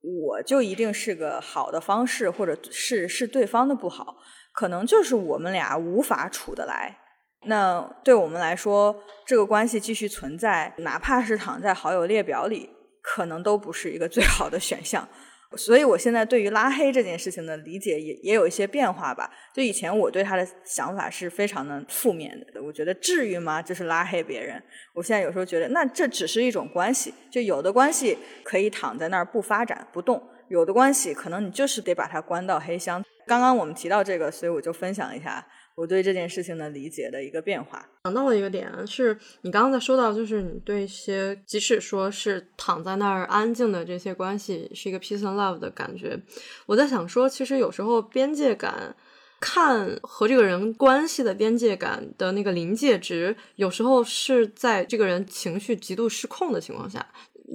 [0.05, 4.17] 我就一定是个好的方式，或者是是对方的不好，
[4.51, 6.97] 可能就是我们俩无法处得来。
[7.45, 12.69] 那对我们来说，这个关系继续存在，哪怕是躺在好友列表里，
[13.01, 15.08] 可能都不是一个最好的选项。
[15.56, 19.29] 所以，我现在对于拉黑这件事情的理解也也有一些变化吧。
[19.53, 23.62] 就以前我对他的想法是非常的负面的，我觉得至于吗？
[23.62, 24.60] 就是拉黑别人。
[24.95, 33.03] 我现在有时候觉得，那这只是一种关系，就有的关系可以躺在那儿不发展不动，有的关系可能你就是得把它关到黑箱。
[33.27, 35.45] 刚刚我们提到这个，所以我就分享一下。
[35.75, 46.19] 我对这件事情的理解的一个变化，想到了一个点，是你刚刚在说到，就是你对一些即使说是躺在那儿安静的这些关系，是一个 peace and love 的感觉。
[46.67, 48.95] 我在想说，其实有时候边界感，
[49.39, 57.03] 看和这个人关系的边界感的那个临界值，有时候是在这个人情绪极度失控的情况下，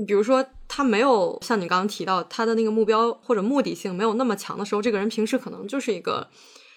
[0.09, 6.29] 比如说他没有像你刚刚提到他的那个目标或者目的性没有那么强的时候，这个人平时可能就是一个。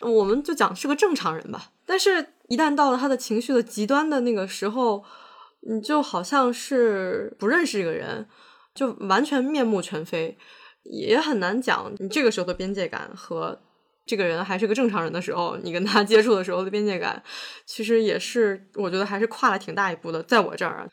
[0.01, 5.03] 我们就讲是个正常人吧，但是一旦到了他的情绪的极端的那个时候，
[5.61, 8.27] 你就好像是不认识这个人，
[8.73, 10.37] 就完全面目全非，
[10.83, 13.59] 也很难讲你这个时候的边界感和
[14.05, 17.21] 这个人还是个正常人的时候，你跟他接触的时候的边界感，
[17.65, 20.87] 其实也是我觉得还是跨了挺大一步的，在我这儿啊。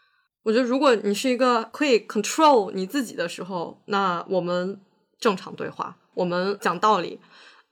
[0.45, 4.81] 我觉得，如果你是一个可以 control 你自己的时候，那我们
[5.19, 7.19] 正常对话，我们讲道理。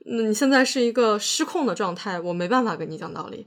[0.09, 3.47] 那你现在是一个失控的状态，我没办法跟你讲道理。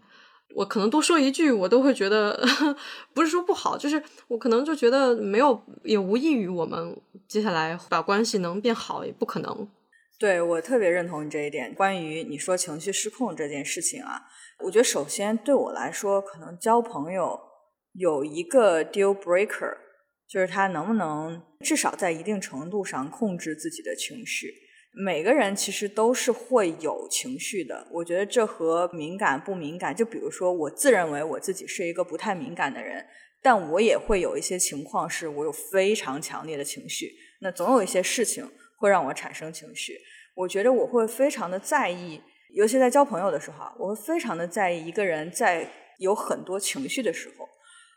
[0.56, 2.38] 我可能多说一句，我都会觉得
[3.14, 9.70] 不是说不好，就是我可能就觉得没有，也无异于我们接下来把关系能变好，也不可能。
[10.18, 11.74] 对我特别认同你这一点。
[11.74, 14.24] 关于你说情绪失控这件事情啊，
[14.66, 17.40] 我觉得首先对我来说，可能交朋友
[17.94, 19.78] 有一个 deal breaker，
[20.28, 24.54] 就是他能不能至少在一定程度上控制自己的情绪。
[25.02, 33.06] 每个人其实都是会有情绪的，我觉得这和敏感不敏感，就比如说我自认为我自己是一个不太敏感的人，
[33.42, 39.98] 但我也会有一些情况是我有非常强烈的情绪，那总有一些事情会让我产生情绪。
[40.36, 42.22] 我觉得我会非常的在意，
[42.54, 45.66] 尤其在交朋友的时候，我会非常的在意一个人在
[46.00, 47.48] 有很多情绪的时候，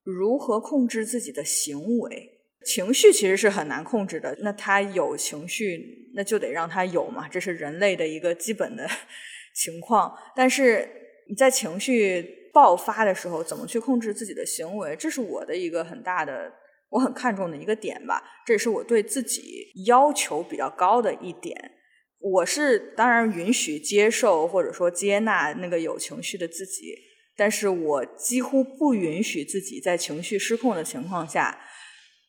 [0.05, 2.39] 如何控制自己的行为。
[2.65, 8.89] 情绪其实是很难控制的，那他有情绪，那就得让他有嘛，这是人类的一个基本的
[9.55, 10.17] 情况。
[10.35, 10.89] 但是
[11.29, 16.53] 你在情绪爆发的时候，怎么去控制自己的行为，这是我的一个很大的、
[16.91, 18.23] 我很看重的一个点吧。
[18.47, 21.73] 这也是我对自己要求比较高的一点。
[22.19, 26.95] 我是当然允许接受或者说接纳那个有情绪的自己，
[27.37, 31.59] 但是我几乎不允许自己在情绪失控的情况下。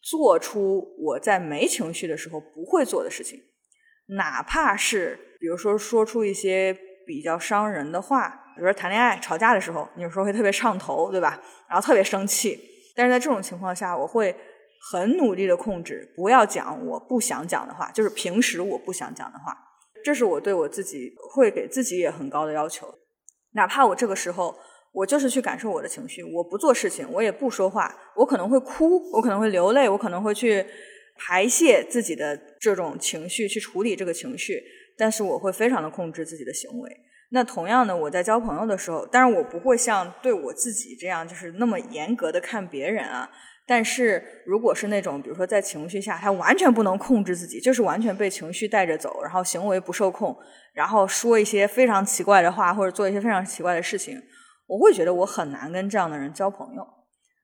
[0.03, 3.39] 做出我在没情绪的时候不会做的事情，
[4.17, 11.41] 哪怕是比如说说出一些比较伤人的话，比如说谈恋爱吵架的时候，你有时候会特别上头，对吧？
[11.69, 12.59] 然后特别生气，
[12.95, 14.35] 但是在这种情况下，我会
[14.91, 19.57] 很努力的控制，不要讲我不想讲的话，就是平时我不想讲的话，
[20.03, 22.93] 这是我对我自己会给自己也很高的要求，
[23.53, 24.53] 哪怕我这个时候。
[24.93, 30.65] 我就是去感受我的情绪，我不做事情，我也不说话，我可能会哭，我可能会流泪，我可能会去
[31.17, 34.63] 排泄自己的这种情绪，去处理这个情绪，
[34.97, 36.97] 但是我会非常的控制自己的行为。
[37.31, 43.27] 那同样的，我在交朋友的时候，当然我不会像对我自己这样，就是那么严格的看别人啊。
[43.65, 50.37] 但是如果是那种，比如说在情绪下，他完全不能控制自己，就是完全被情绪带着走，然后行为不受控，
[50.73, 54.21] 然后说一些非常奇怪的话，或者做一些非常奇怪的事情。
[54.67, 56.87] 我会觉得我很难跟这样的人交朋友，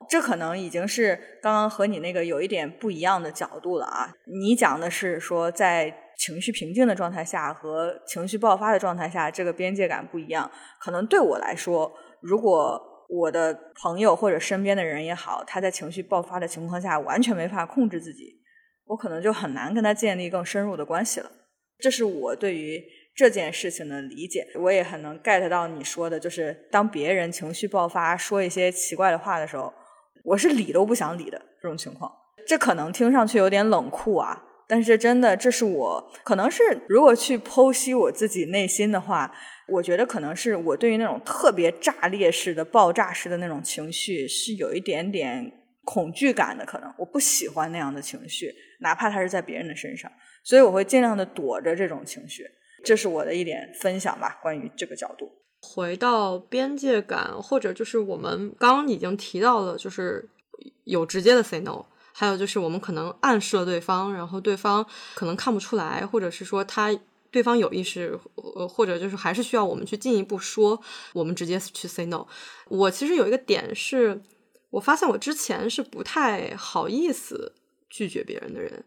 [0.08, 4.14] 这可能已经是刚刚和你那个有一点不一样的角度了啊。
[4.26, 10.50] 你讲的是说在情绪平静的状态下和情绪爆发的状态下，这个边界感不一样。
[10.80, 18.42] 可能对我来说，如果我的朋友或者身边的人也好，他在情绪爆发的情况下完全没法控制自己，
[18.86, 21.30] 我可能就很难跟他建立更深入的关系了。
[21.78, 22.82] 这是我对于。
[23.20, 29.74] 这件事情的理解，我也很能 get 到你说的，就是当别人情绪爆发，说一些奇怪的话的时候，
[30.24, 32.10] 我是理都不想理的这种情况。
[32.48, 39.30] 这可能听上去有点冷酷啊，但是真的，这是我可能是如果去剖析我自己内心的话，
[39.68, 45.52] 我觉得可能是我对于那种特别炸裂式的、爆炸式的那种情绪是有一点点
[45.84, 46.66] 恐惧感的。
[46.66, 50.10] 可能我不喜欢那样的情绪，哪怕它是在别人的身上，
[50.46, 52.50] 所以我会尽量的躲着这种情绪。
[52.84, 55.32] 这是我的一点分享吧，关于这个角度。
[55.62, 60.30] 回到边界感，或者就是我们刚刚已经提到了，就是
[60.86, 66.98] 有直接的 say no，还有就是我们可能暗示了对方，然后对方可能看不出来，或者是说他
[67.30, 68.18] 对方有意识，
[68.56, 70.82] 呃，或者就是还是需要我们去进一步说，
[71.14, 72.26] 我们直接去 say no。
[72.70, 74.22] 我其实有一个点是，
[74.70, 77.54] 我发现我之前是不太好意思
[77.90, 78.86] 拒绝别人的人。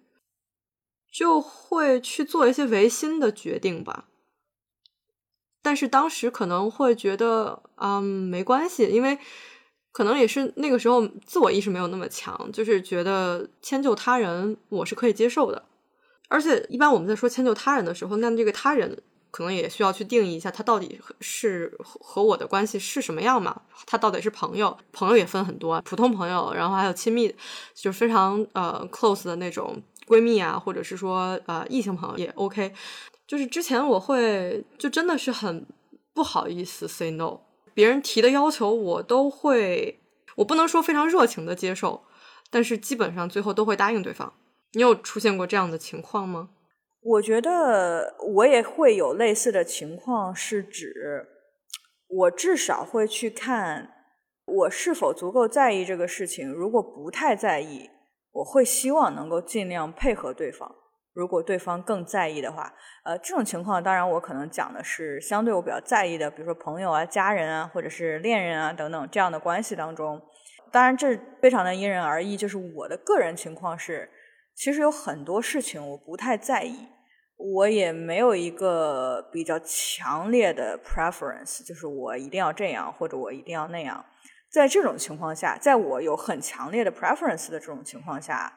[1.13, 4.07] 就会去做一些违心的决定吧，
[5.63, 9.19] 但是当时可能会觉得，嗯，没关系，因为
[9.93, 15.63] 可能也是那个时候自我意识没有那么强，就是觉得迁就他人我是可以接受的。
[16.29, 23.61] 而且一般我们在说迁就他人的时候，那这个他人可能也需要去定义一下，他到底是和我的关系是什么样嘛？
[23.85, 27.29] 他到底是朋友，朋友也分很多，普通朋友，然后还有亲密，
[27.75, 29.83] 就是非常呃 close 的那种。
[30.07, 32.73] 闺蜜啊，或者是说呃异性朋友也 OK，
[33.27, 35.67] 就是之前我会就真的是很
[36.13, 37.39] 不好意思 say no，
[37.73, 40.01] 别人提的要求我都会，
[40.37, 42.03] 我不能说非常热情的接受，
[42.51, 44.33] 但是基本上最后都会答应对方。
[44.73, 46.51] 你有出现过这样的情况吗？
[47.03, 51.27] 我觉得我也会有类似的情况，是指
[52.09, 53.91] 我至少会去看
[54.45, 57.91] 我是否足够在意这个事情，如果不太在意。
[58.33, 60.75] 我会希望能够尽量配合对方，
[61.13, 62.73] 如果对方更在意的话，
[63.05, 70.21] 呃，这种情况当然我可能讲的是相对我比较在意的，比如说朋友啊、家人啊，或者是恋人啊等等这样的关系当中。
[70.71, 72.35] 当然这非常的因人而异。
[72.35, 74.09] 就是我的个人情况是，
[74.55, 76.89] 其实有很多事情我不太在意，
[77.37, 84.03] 我也没有一个比较强烈的 preference，就是我一定要这样或者我一定要那样。
[84.53, 88.53] 在这种情况下，在我有很强烈的 preference 的这种情况下，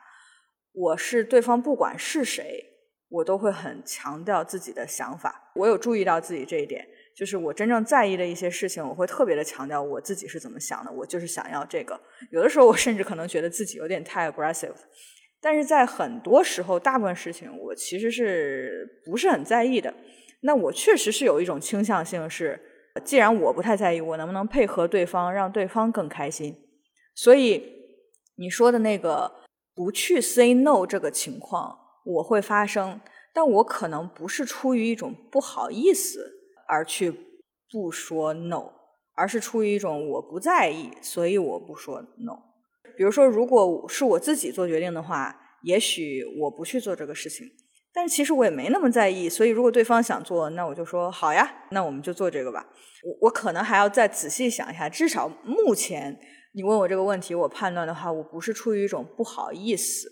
[0.73, 2.65] 我是对方不管是谁，
[3.07, 5.53] 我都会很强调自己的想法。
[5.55, 10.91] 我有注意到自己这一点，就是我真正在意的一些事情，我会特别的强调我自己是怎么想的。
[10.91, 11.97] 我就是想要这个。
[12.29, 14.75] 有的时候，我甚至可能觉得自己有点太 aggressive，
[15.39, 19.93] 但是在很多时候，大部分事情我其实是不是很在意的。
[20.41, 22.59] 那我确实是有一种倾向性是。
[23.03, 26.55] 既然我不太在意，我能不能配合对方，让对方更开心？
[27.13, 27.63] 所以
[28.37, 29.31] 你说的那个
[29.73, 33.01] 不去 say no 这个情况，我会发生，
[33.33, 37.13] 但我可能不是出于一种不好意思而去
[37.69, 38.71] 不说 no，
[39.13, 42.39] 而是出于一种我不在意，所以我不说 no。
[42.97, 47.45] 比如说，如果是我自己做决定的话，也许我不去做这个事情。
[47.95, 52.67] 但是其实我也没那么在意，所以如果对方想做，那我就说好呀，那我们就做这个吧。
[53.05, 56.19] 我我可能还要再仔细想一下，至少目前
[56.55, 60.09] 你问我这个问题，我判断的话，我不是出于一种不好意思。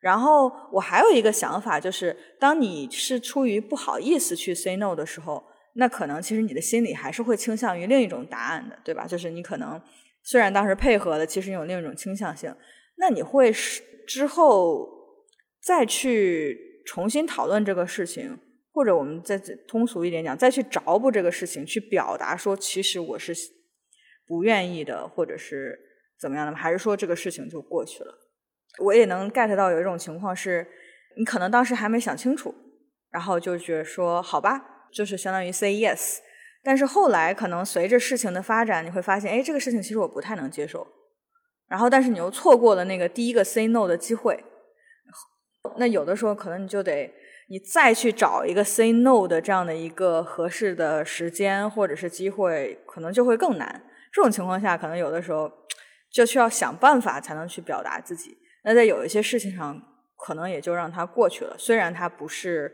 [0.00, 5.44] 然后我还有一个想法，就是当你是出于不好意思去 say no 的时候，
[5.76, 9.06] 那可能其实你的心里还是会倾向于另一种答案的，对吧？
[9.06, 9.80] 就是你可能
[10.24, 12.52] 虽然当时配合了，其实你有另一种倾向性。
[12.96, 14.88] 那你会是之后
[15.62, 16.71] 再去。
[16.84, 18.38] 重新讨论这个事情，
[18.72, 23.34] 或者我们再通俗一点讲，再去找补这个事情，去表达说，其实我是
[24.26, 25.78] 不愿意的，或者是
[26.18, 28.14] 怎么样的，还是说这个事情就过去了？
[28.78, 30.66] 我也能 get 到有一种情况是，
[31.18, 32.54] 你可能当时还没想清楚，
[33.10, 36.18] 然后就觉得说好吧，就是相当于 say yes，
[36.62, 40.86] 但是后来可能随着事情的发展，你会发现，哎，这个事情其实我不太能接受，
[41.68, 44.42] 然后但是你又错过了那个第一个 say no 的机会。
[45.76, 47.12] 那有的时候可能你就得
[47.48, 53.84] 你再去找一个 say no 的这样的一个合适的时间或者是机会，可能就会更难。
[54.12, 55.50] 这种情况下，可能有的时候
[56.10, 58.36] 就需要想办法才能去表达自己。
[58.64, 59.80] 那在有一些事情上，
[60.16, 61.56] 可能也就让它过去了。
[61.58, 62.72] 虽然它不是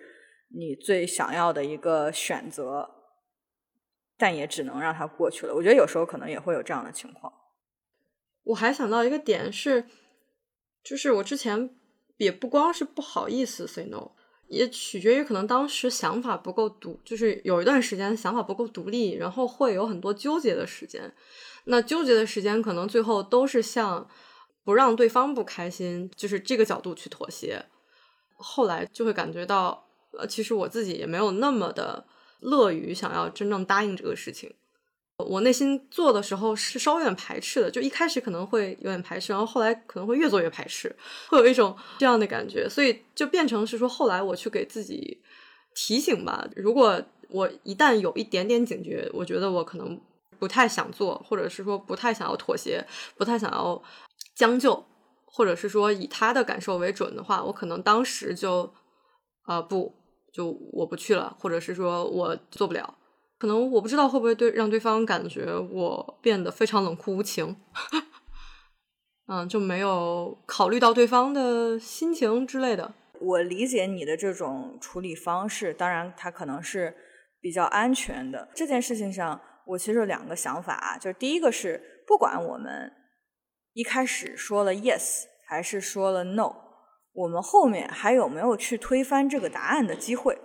[0.57, 2.89] 你最想要的一个选择，
[4.17, 5.55] 但也只能让它过去了。
[5.55, 7.33] 我觉得有时候可能也会有这样的情况。
[8.45, 9.85] 我还想到一个点是，
[10.83, 11.78] 就是我之前。
[12.19, 14.11] 也不光是不好意思 say no，
[14.49, 21.13] 也取决于可能当时想法不够独，就是有一段时间想法不够独立，然后会有很多纠结的时间。
[21.65, 24.09] 那纠结的时间可能最后都是向
[24.65, 27.67] 不让对方不开心，就是这个角度去妥协。
[28.37, 32.07] 后来就会感觉到，呃，其实我自己也没有那么的
[32.41, 34.55] 乐于想要真正答应这个事情。
[35.27, 40.95] 我内心做的时候是稍微有点排斥的，就一开始可能会有点排斥，然后后来可能会越做越排斥，
[41.29, 45.21] 会有一种这样的感觉，所以就变成是说，后来我去给自己
[45.75, 46.49] 提醒吧。
[46.55, 50.01] 如果我一旦有一点点警觉，我觉得我可能
[50.39, 52.85] 不太想做，或者是说不太想要妥协，
[53.17, 53.83] 不太想要
[54.37, 54.85] 将就，
[55.25, 58.73] 或者是说以他的感受为准的话，我可能当时就
[59.43, 59.93] 啊不，
[60.33, 62.98] 就我不去了，或者是说我做不了。
[63.39, 67.57] 可能我不知道会不会对让对方感觉我变得非常冷酷无情，
[69.29, 72.93] 嗯，就没有考虑到对方的心情之类的。
[73.21, 76.97] 我理解你的这种处理方式，当然它可能是
[77.41, 78.49] 比较安全的。
[78.55, 82.93] 这件事情上，我其实有两个想法啊，就是第一个是，不管我们
[83.73, 86.55] 一开始说了 yes 还是说了 no，
[87.13, 90.39] 我们后面还有没有去推翻这个答案的机会？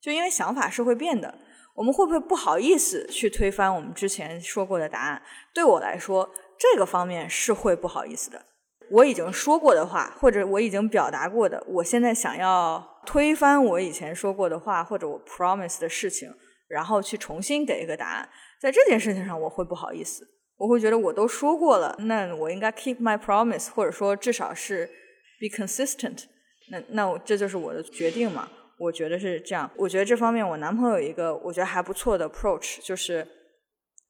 [0.00, 1.34] 就因为想法是会变的。
[1.78, 5.22] 我们会不会不好意思去推翻我们之前说过的答案？
[5.54, 8.46] 对我来说，这个方面是会不好意思的。
[8.90, 16.28] 我已经说过的话，或者我已经表达过的，我现在想要推翻我以前说过的话，或者我 promise 的事情，
[16.66, 18.28] 然后去重新给一个答案，
[18.60, 20.26] 在这件事情上，我会不好意思。
[20.56, 24.90] 我会觉得我都说过了，那我应该 keep my promise，或者说至少是
[25.38, 26.24] be consistent。
[26.72, 28.48] 那那这就是我的决定嘛。
[28.78, 33.26] 我觉得是这样，我觉得这方面我男朋友有一个我觉得还不错的 approach，就是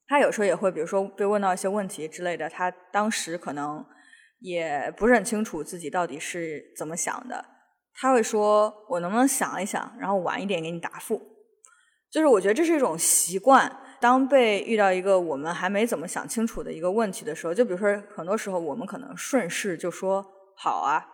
[0.07, 3.85] 他有时候也会，比如说被问到一些问题之类的，他当时可能
[4.41, 7.45] 也不是很清楚自己到底是怎么想的，
[7.95, 11.21] 他会说我能不能想一想，然后晚一点给你答复。
[12.11, 20.25] 就是我觉得这是一种习惯，当被遇到一个我们还没怎么想清楚的一个问题的时候，就比如说很多时候我们可能顺势就说
[20.57, 21.07] 好啊。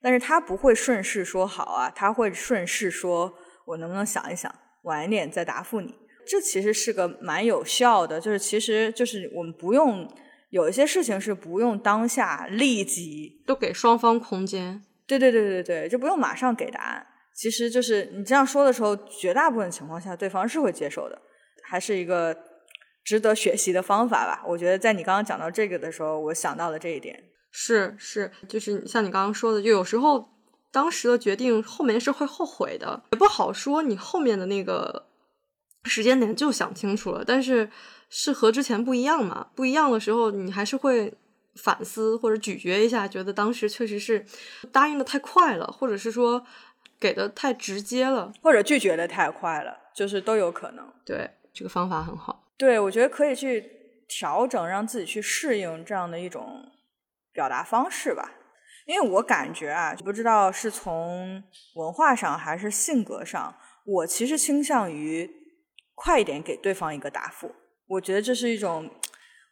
[0.00, 3.32] 但是他不会顺势说好啊，他会顺势说，
[3.64, 5.94] 我能不能想一想，晚一点再答复你。
[6.26, 10.06] 这其实是个蛮有效的，就是其实就是我们不用
[10.50, 14.82] 有一些事情是不用当下立即，都给双方空间。
[15.06, 17.06] 对对对对对，就不用马上给答案。
[17.34, 21.18] 其实就是你这样说的时候，绝大部分情况下对方是会接受的，
[21.62, 22.36] 还是一个
[23.04, 24.44] 值得学习的方法吧。
[24.46, 27.24] 我觉得在你刚刚讲到这个的时候，我想到了这一点。
[27.50, 30.28] 是是，就是像你刚刚说的，就有时候
[30.70, 33.82] 当时的决定后面是会后悔的，也不好说。
[33.82, 35.06] 你后面的那个
[35.84, 37.70] 时间点就想清楚了，但是
[38.10, 39.48] 是和之前不一样嘛？
[39.54, 41.12] 不一样的时候，你还是会
[41.56, 44.24] 反思或者咀嚼一下，觉得当时确实是
[44.70, 46.44] 答应的太快了，或者是说
[47.00, 50.86] 给的太直接了，或者拒绝的太快了，就是都有可能。
[51.04, 52.44] 对，这个方法很好。
[52.56, 53.70] 对，我觉得可以去
[54.06, 56.70] 调整，让自己去适应这样的一种。
[57.38, 58.32] 表达方式吧，
[58.84, 61.40] 因为我感觉啊，不知道是从
[61.76, 63.54] 文化上还是性格上，
[63.86, 65.30] 我其实倾向于
[65.94, 67.54] 快一点给对方一个答复。
[67.90, 68.90] 我觉得这是一种，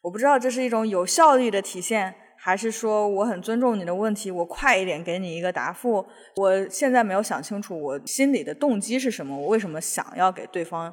[0.02, 6.04] 我不知道这是一种有效率的体现，还是说我很尊重你的问题，我快一点给你一个答复。
[6.34, 10.92] 我现在没有想清楚我心里的动机是什么，我为什么想要给对方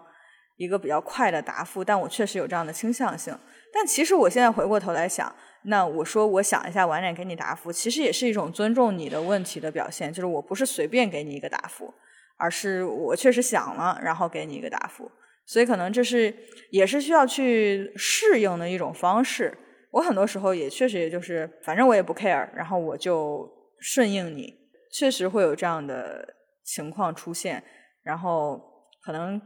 [0.57, 1.83] 一个比较快的答复？
[1.83, 3.35] 但我确实有这样的倾向性。
[3.73, 5.35] 但其实我现在回过头来想。
[5.65, 10.11] 那我说，我想一下，晚点给你答复，其实也是一种尊重你的问题的表现。
[10.11, 11.93] 就是我不是随便给你一个答复，
[12.37, 15.09] 而是我确实想了，然后给你一个答复。
[15.45, 16.33] 所以可能这是
[16.69, 19.57] 也是需要去适应的一种方式。
[19.91, 23.49] 我很多时候也确实也就是，反正我也不 care，然后我就
[23.79, 24.53] 顺应你。
[24.91, 27.63] 确实会有这样的情况出现，
[28.03, 28.61] 然后
[29.01, 29.41] 可能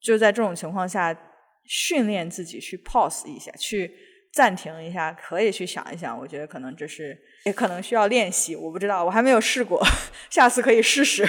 [0.00, 1.16] 就在这种情况下
[1.64, 3.94] 训练自己去 pause 一下，去。
[4.34, 6.18] 暂停一下，可以去想一想。
[6.18, 8.56] 我觉得可能这是，也可能需要练习。
[8.56, 9.80] 我不知道，我还没有试过，
[10.28, 11.24] 下次可以试试。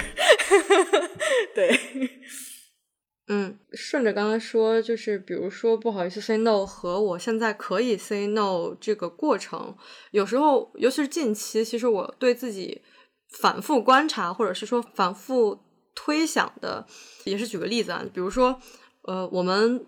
[1.54, 1.78] 对，
[3.28, 9.76] 嗯，顺着刚才说，就是比如说不好意思 say no 和我现在可以 say no 这个过程，
[10.10, 12.82] 有时候尤其是近期，其实我对自己
[13.38, 15.60] 反复观察，或者是说反复
[15.94, 16.84] 推想的，
[17.24, 18.60] 也是举个例子啊，比如说，
[19.02, 19.86] 呃，我们。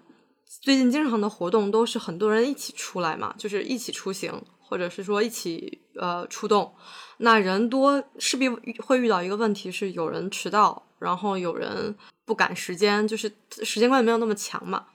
[0.63, 6.75] 最近经常的活动都是很多人一起出来嘛，就是一起出行，或者是说一起呃出动。
[7.19, 11.95] 那人多势必会遇到一个问题，是有人迟到，然后有人
[12.25, 13.31] 不赶时间，就是
[13.63, 14.87] 时间观念没有那么强嘛。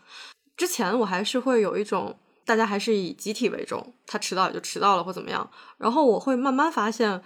[0.57, 5.49] 之前我还是会有一种，大家还是以集体为重，他迟到也就迟到了或怎么样。
[5.77, 7.21] 然后我会慢慢发现，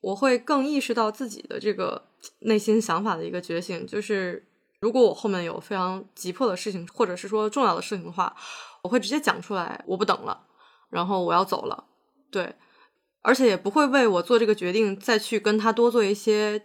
[0.00, 2.04] 我会更意识到自己的这个
[2.40, 4.44] 内心想法的一个觉醒，就是。
[4.80, 8.34] 如果我后面有非常急迫的事情，或者是说重要的事情的话，
[8.82, 10.46] 我会直接讲出来，我不等了，
[10.88, 11.84] 然后我要走了。
[12.30, 12.54] 对，
[13.22, 16.62] 而且也不会为我做这个决定再去跟他多做一些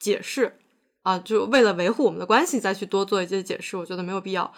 [0.00, 0.58] 解释
[1.02, 4.52] 啊，就为了维护我们的关系再去多做一些解释，我觉得没有必要，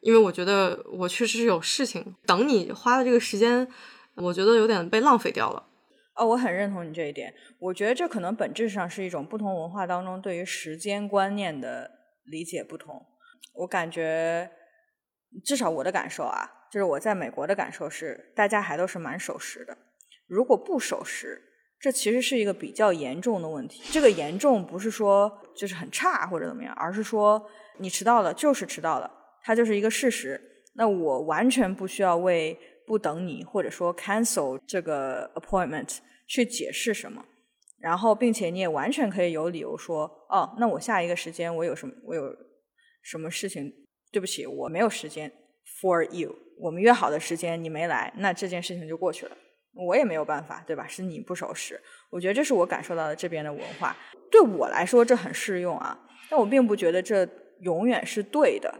[0.00, 3.66] 因为我觉得我确实是有事情等你花的这个时间，
[4.16, 5.64] 我觉得有点被浪费掉了。
[6.16, 12.03] 哦，我很认同你这一点，我觉得这可能本质上是一种不同文化当中对于时间观念的。
[12.24, 13.04] 理解不同，
[13.54, 14.50] 我感觉
[15.44, 19.76] 至少我的感受啊，就是我在美国的感受是，大家还都是蛮守时的。
[20.26, 21.42] 如果不守时，
[21.78, 23.82] 这其实是一个比较严重的问题。
[23.92, 27.46] 这个严重不是说就是很差或者怎么样，而是说
[27.78, 29.10] 你迟到了就是迟到了，
[29.42, 30.40] 它就是一个事实。
[30.76, 37.24] 那我完全不需要为不等你或者说 cancel 这个 appointment 去解释什么。
[37.84, 42.34] 然后，并且你也完全可以有理由说，哦，那我下一个时间我有什么，我有
[43.02, 43.70] 什么事情？
[44.10, 45.30] 对不起，我没有时间
[45.82, 46.34] for you。
[46.58, 49.36] 我们约好的时间你没来，那这件事情就过去了，
[49.74, 50.86] 我也没有办法，对吧？
[50.88, 51.78] 是你不守时。
[52.08, 53.94] 我觉得这是我感受到的这边的文化，
[54.30, 55.94] 对我来说这很适用啊，
[56.30, 57.28] 但我并不觉得这
[57.60, 58.74] 永远是对的。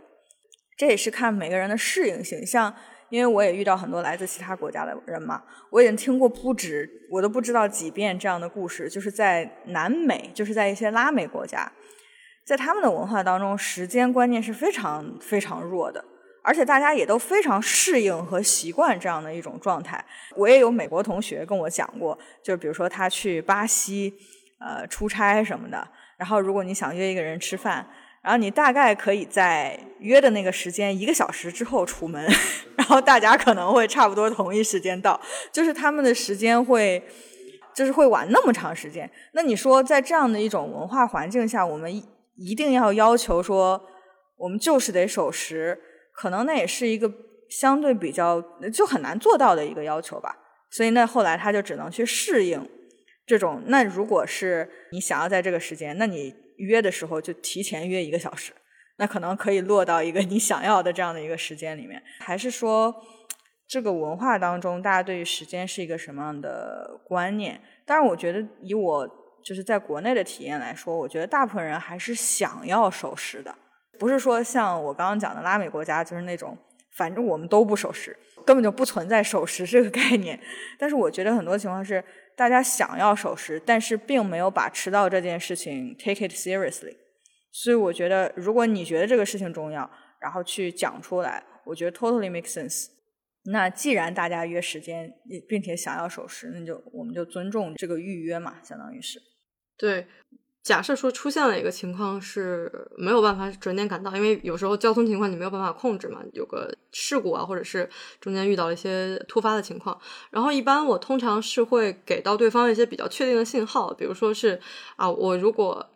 [0.79, 2.75] 这也是看每个人的适应性，像。
[3.11, 8.89] 因为我也遇到很多来自其他国家的人嘛，我已经听过不止，我都不知道几遍这样的故事。
[8.89, 11.71] 就是在南美，就是在一些拉美国家，
[12.45, 16.05] 在他们的文化当中，时间观念是非常非常弱的，
[16.43, 20.05] 而且大家也都非常适应和习惯这样的一种状态。
[20.35, 24.13] 我也有美国同学跟我讲过，就比如说他去巴西
[24.59, 25.87] 呃出差什么的，
[26.17, 27.87] 然后如果你想约一个人吃饭。
[28.25, 32.27] 然后你大概可以在约的那个时间一个小时之后出门，
[32.85, 35.19] 然后大家可能会差不多同一时间到，
[35.51, 37.03] 就是他们的时间会，
[37.75, 39.11] 就是会晚那么长时间。
[39.33, 41.91] 那你说在这样的一种文化环境下，我们
[42.37, 43.83] 一定要要求说，
[44.37, 45.81] 我们就是得守时，
[46.15, 47.11] 可能那也是一个
[47.49, 48.39] 相对比较
[48.71, 50.37] 就很难做到的一个要求吧。
[50.71, 52.69] 所以那后来他就只能去适应
[53.27, 53.63] 这种。
[53.69, 56.45] 那如果是你想要在这个时间，那你。
[56.57, 58.53] 约的时候就提前约一个小时，
[58.97, 62.03] 那可能可以落到一个你想要的这样的一个时间里面。
[62.21, 62.95] 还是说，
[63.67, 67.61] 这个文化当中，大家对于时间是一个什么样的观念？
[67.85, 69.09] 当然，我觉得以我
[69.43, 73.55] 就是在国内的体验来说，我觉得大部分人还是想要守时的，
[73.99, 76.57] 不是说像我刚刚讲的拉美国家，就是那种
[76.97, 78.17] 反正我们都不守时，
[78.47, 80.39] 根本就不存在守时这个概念。
[80.79, 82.03] 但是我觉得很多情况是
[82.37, 86.97] 大家想要守时，但是并没有把迟到这件事情 take it seriously。
[87.57, 89.89] 所以我觉得，如果你觉得这个事情重要，
[90.21, 92.89] 然后去讲出来，我觉得 totally make sense。
[93.45, 95.09] 那既然大家约时间，
[95.49, 99.21] 并且想要守时，那就我们就尊重这个预约嘛，相当于是。
[99.79, 100.05] 对，
[100.65, 107.89] 假设说出现了一个情况是没有办法准点赶到，因为有时候交通情况你没有办法控制嘛，有个事故啊，或者是
[108.19, 109.97] 中间遇到了一些突发的情况，
[110.33, 114.61] 然后一般我通常是会给到对方一些比较确定的信号，比如说是
[114.97, 115.94] 啊，我如果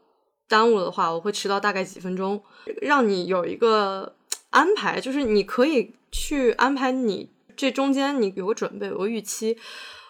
[0.48, 2.42] 耽误了的话，我会迟到大概几分钟，
[2.80, 4.14] 让你有一个
[4.50, 7.30] 安排，就是你可以去安排你。
[7.56, 9.58] 这中间你有个准备，有个预期，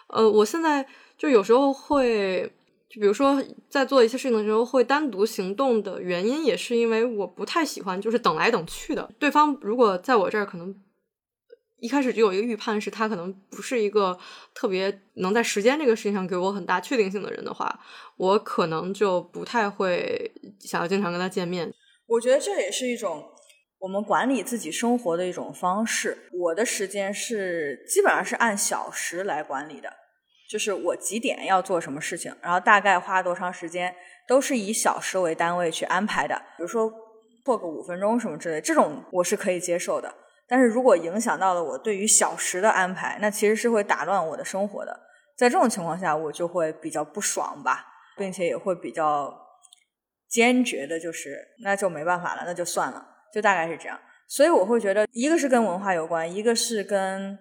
[0.07, 0.85] 呃，我现在
[1.17, 2.43] 就有时候会，
[2.87, 9.09] 就比如说在做一些事情的时候，会单独行动的原因，也是因为我不太喜欢就是等来等去的。
[9.17, 10.75] 对方如果在我这儿可能
[11.79, 14.17] 一开始就有一个预判，是他可能不是一个
[14.53, 17.79] 特别能在时间这个事情上给我很大确定性的人的话，
[18.17, 21.73] 我可能就不太会想要经常跟他见面。
[22.07, 23.31] 我觉得这也是一种。
[23.81, 29.89] 我们管理自己生活的一种方式，我的时间是基本上是按小时来管理的，
[30.49, 33.95] 就是我几点要做什么事情，然后大概花多长时间，
[34.27, 36.35] 都是以小时为单位去安排的。
[36.57, 36.91] 比如说
[37.45, 40.13] 错个五分钟什么之类，这种我是可以接受的。
[40.49, 44.99] 但是如果影响到了我对于小时的安排，那其实是会打乱我的生活的。
[45.37, 47.85] 在这种情况下，我就会比较不爽吧，
[48.17, 49.33] 并且也会比较
[50.27, 53.05] 坚决的，就是那就没办法了，那就算了。
[53.31, 57.37] 就大概是这样，所以我会觉得，一个是跟文化有关，一个是跟嗯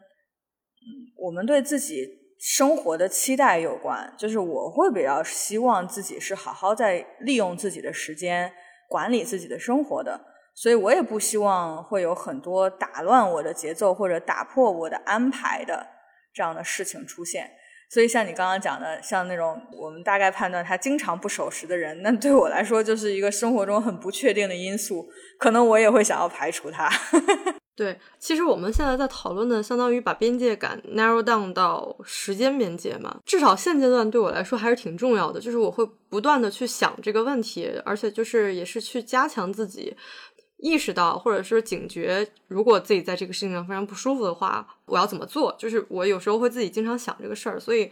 [1.16, 2.06] 我们对自己
[2.38, 4.14] 生活的期待有关。
[4.18, 8.52] 就是我会比较希望自己是好好在利用自己的时间，
[8.86, 10.20] 管理自己的生活的，
[10.60, 15.86] 所以我也不希望会有很多打乱我的节奏或者打破我的安排的
[16.34, 17.48] 这样的事情出现。
[17.88, 26.90] 所以，像你刚刚讲的，像那种我们大概判断他经常不守时的人，那对我来说就是一个生活中很不确定的因素，可能我也会想要排除他。
[27.74, 33.20] 对，其实我们现在在讨论的，相当于把边界感 narrow down 到时间边界嘛。
[33.24, 39.96] 至少现阶段对我来说还是挺重要的，就是我会不断的去想这个问题，而且就是也是去加强自己。
[40.58, 45.54] 意识到，或者是警觉，如果自己在这个事情上非常不舒服的话，我要怎么做？
[45.58, 47.90] 就是我有时候会自己经常想这个事儿，所以，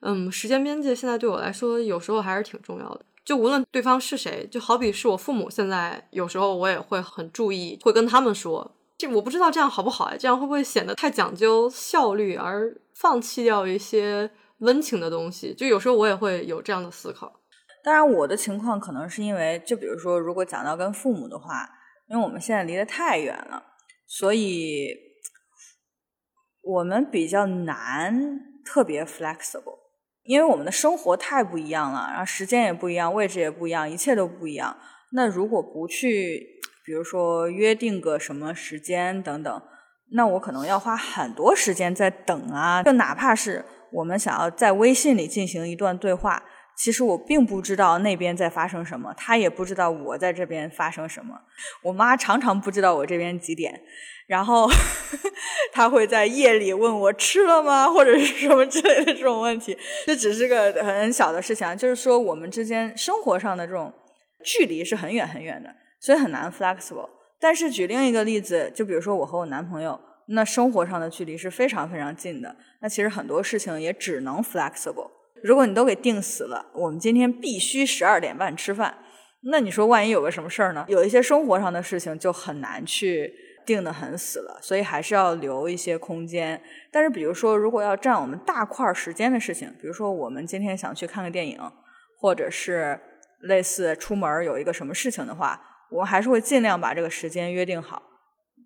[0.00, 3.04] 嗯，时间边界现在对我来说有时候还是挺重要的。
[3.22, 8.74] 就无论对方是谁，就好比是我父母，现在有时候我也会很注意，会跟他们说。
[8.96, 14.30] 这我不知道这样好不好哎，这样会不会显得太讲究效率，而放弃掉一些
[14.60, 15.54] 温情的东西？
[15.54, 17.40] 就有时候我也会有这样的思考。
[17.84, 21.68] 当然，我的情况可能是因为，就比如说，如果讲到跟父母的话。
[22.10, 23.62] 因为我们现在离得太远了，
[24.04, 24.88] 所以
[26.60, 29.78] 我们比较难特别 flexible。
[30.24, 34.76] 因为我们的生活太不一样了，然后时间也不一样，位置也不一样，一切都不一样。
[35.12, 39.62] 那如果不去，比如说约定个什么时间等等，
[40.12, 42.82] 那我可能要花很多时间在等啊。
[42.82, 46.42] 就哪怕是我们想要在微信里进行一段对话。
[46.82, 51.38] 其实我并不知道那边在发生什么，他也不知道我在这边发生什么。
[51.82, 53.78] 我妈常常不知道我这边几点，
[54.26, 54.66] 然后
[55.74, 59.76] 他会在夜里问我吃了吗，或者是什么之类的这种问题。
[60.06, 63.92] 这只是个很小的事情，就是说我们之间生活上的这种
[64.42, 65.68] 距离是很远很远的，
[66.00, 67.10] 所以很难 flexible。
[67.38, 75.10] 但是举另一个例子，就比如说我和我男朋友，那生活上的距离是非常非常近的，那其实很多事情也只能 flexible。
[75.42, 78.98] 如果你都给定死了，我们今天必须十二点半吃饭，
[79.50, 80.84] 那你说万一有个什么事儿呢？
[80.88, 83.32] 有一些生活上的事情就很难去
[83.64, 86.60] 定的很死了，所以还是要留一些空间。
[86.90, 91.58] 但是比如说，如果要占我们大块时间的事情，比如说我们今天想去看个电影，
[92.18, 93.00] 或者是
[93.40, 95.60] 类似出门有一个什么事情的话，
[95.90, 98.02] 我还是会尽量把这个时间约定好。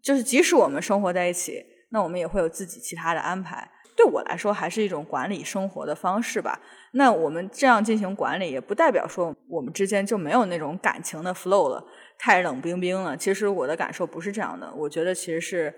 [0.03, 3.71] 就是即使我们生活在一起，那我们也会有自己其他的安排。
[3.97, 6.61] 对我来说，还是一种管理生活的方式吧。
[6.93, 11.85] 那我们这样进行管理，也不代表说我们之间就没有那种感情的 flow 了，
[12.19, 13.17] 太冷冰冰了。
[13.17, 14.73] 其实我的感受不是这样的。
[14.75, 15.75] 我觉得其实是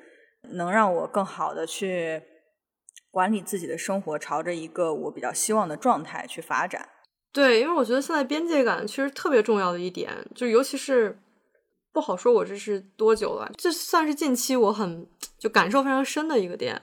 [0.53, 2.23] 能让我更好的去
[3.11, 6.89] 管理自己的生活，朝着一个我比较希望的状态去发展。
[7.33, 11.19] 对，因为我觉得现在边界感其实特别重要的一点，就尤其是
[11.93, 15.07] 不好说我这是多久了，这算是近期我很
[15.39, 16.81] 就感受非常深的一个点。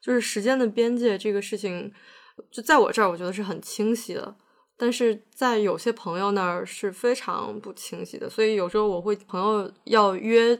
[0.00, 1.92] 就是时间的边界这个事情，
[2.50, 4.36] 就在我这儿，我觉得是很清晰的，
[4.76, 8.28] 但是在有些朋友那儿是非常不清晰的。
[8.28, 10.56] 所以有时候我会朋友要约，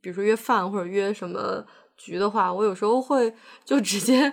[0.00, 1.64] 比如说约饭或者约什么
[1.96, 3.32] 局的话，我有时候会
[3.64, 4.32] 就直接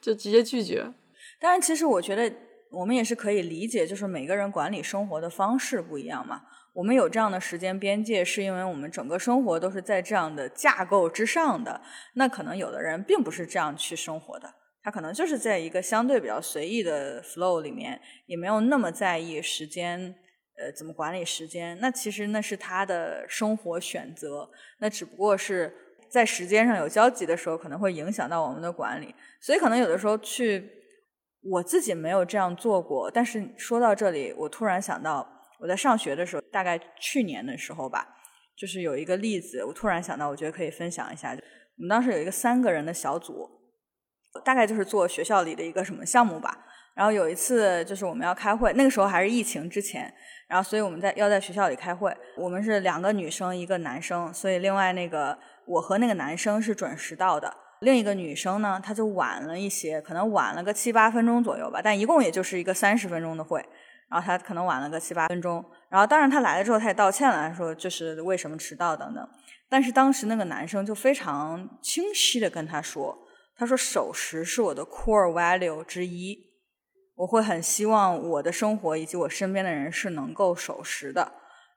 [0.00, 0.92] 就直接拒绝。
[1.40, 2.30] 当然，其实我觉得
[2.70, 6.42] 我们也是可以理解，就是每个人管理生活的方式不一样嘛。
[6.78, 11.80] 我们有这样的时间边界，是因为我们整个生活都是在这样的架构之上的。
[12.14, 14.48] 那可能有的人并不是这样去生活的，
[14.80, 20.14] 他可能就是在一个相对比较随意的 flow 里面，也没有那么在意时间，
[20.56, 21.76] 呃，怎么管理时间。
[21.80, 24.48] 那其实那是他的生活选择，
[24.78, 25.74] 那只不过是
[26.08, 29.12] 在时间上有交集的时候，可能会影响到我们的管理。
[29.40, 30.70] 所以可能有的时候去，
[31.42, 35.28] 我自己没有这样做过，但是说到这里，我突然想到。
[35.60, 38.06] 我在上学的时候，大概去年的时候吧，
[38.56, 41.30] 就是有一个例子，我突然想到，我觉得可以分享一下。
[41.30, 43.48] 我们当时有一个三个人的小组，
[44.44, 46.64] 大概就是做学校里的一个什么项目吧。
[46.94, 50.12] 然后有一次就是我们要开会，那个时候还是疫情之前，
[50.48, 52.12] 然后所以我们在要在学校里开会。
[52.36, 63.64] 我们是两个女生一个男生，所以另外那个我和那个男生是准时到的，另一个女生呢，她就晚了一些，可能晚了个七八分钟左右吧，但一共也就是一个三十分钟的会。
[64.10, 69.28] 然后他可能晚了个七八分钟，然后当然他来了之后他也道歉了，说就是为什么迟到等等。
[69.68, 73.18] 但是当时那个男生就非常清晰的跟他说，
[73.54, 76.38] 他说守时是我的 core value 之一，
[77.16, 81.30] 我会很希望我的生活以及我身边的人是能够守时的。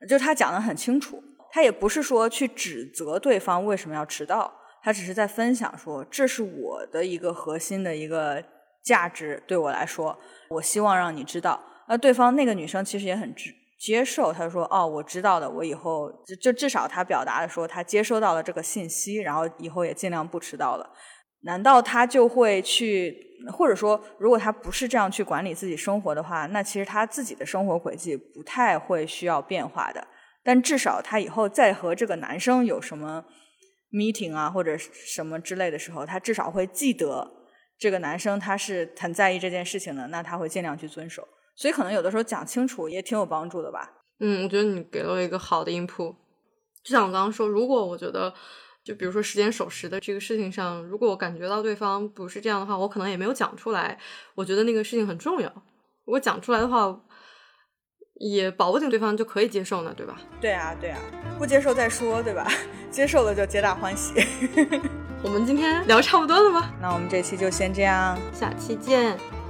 [0.08, 1.22] 就他讲的很清楚，
[1.52, 8.42] 他也不是说去指责对方为什么要迟到，他只是在分享说这是我的一个核心的一个
[8.82, 10.18] 价值，对我来说，
[10.50, 11.62] 我希望让你知道。
[11.92, 20.90] 那对方那个女生其实也很接接受，她说：“哦，我知道的，我以后就就至少她表达的说她接收到了这个信息，然后以后也尽量不迟到了。”
[21.44, 23.14] 难道她就会去，
[23.52, 30.08] 或者说，如果她不是这样去管理自己生活的话，那其实她自己的生活轨迹不太会需要变化的。
[30.44, 33.26] 但至少她以后再和这个男生有什么
[33.92, 37.30] meeting 啊或者什么之类的时候，她至少会记得
[37.78, 41.28] 这个男生他是很在意这件事情的，那他会尽量去遵守。
[41.56, 43.92] 所以可能有的时候讲清楚也挺有帮助的吧。
[44.20, 46.16] 嗯，我觉得你给了我一个好的 input。
[46.84, 48.34] 就像我刚刚说，如果我觉得，
[48.84, 54.00] 就比如说时间守时的这个事情上，如果我感觉到对方不是这样的话，我可能也没有讲出来。
[54.36, 55.50] 我觉得那个事情很重要。
[56.06, 57.00] 如果讲出来的话，
[58.16, 60.20] 也保不定对方就可以接受呢，对吧？
[60.40, 61.00] 对啊，对啊，
[61.38, 62.48] 不接受再说，对吧？
[62.92, 64.14] 接受了就皆大欢喜。
[65.24, 66.72] 我们今天聊差不多了吗？
[66.82, 69.41] 那我们这期就先这样，下期见。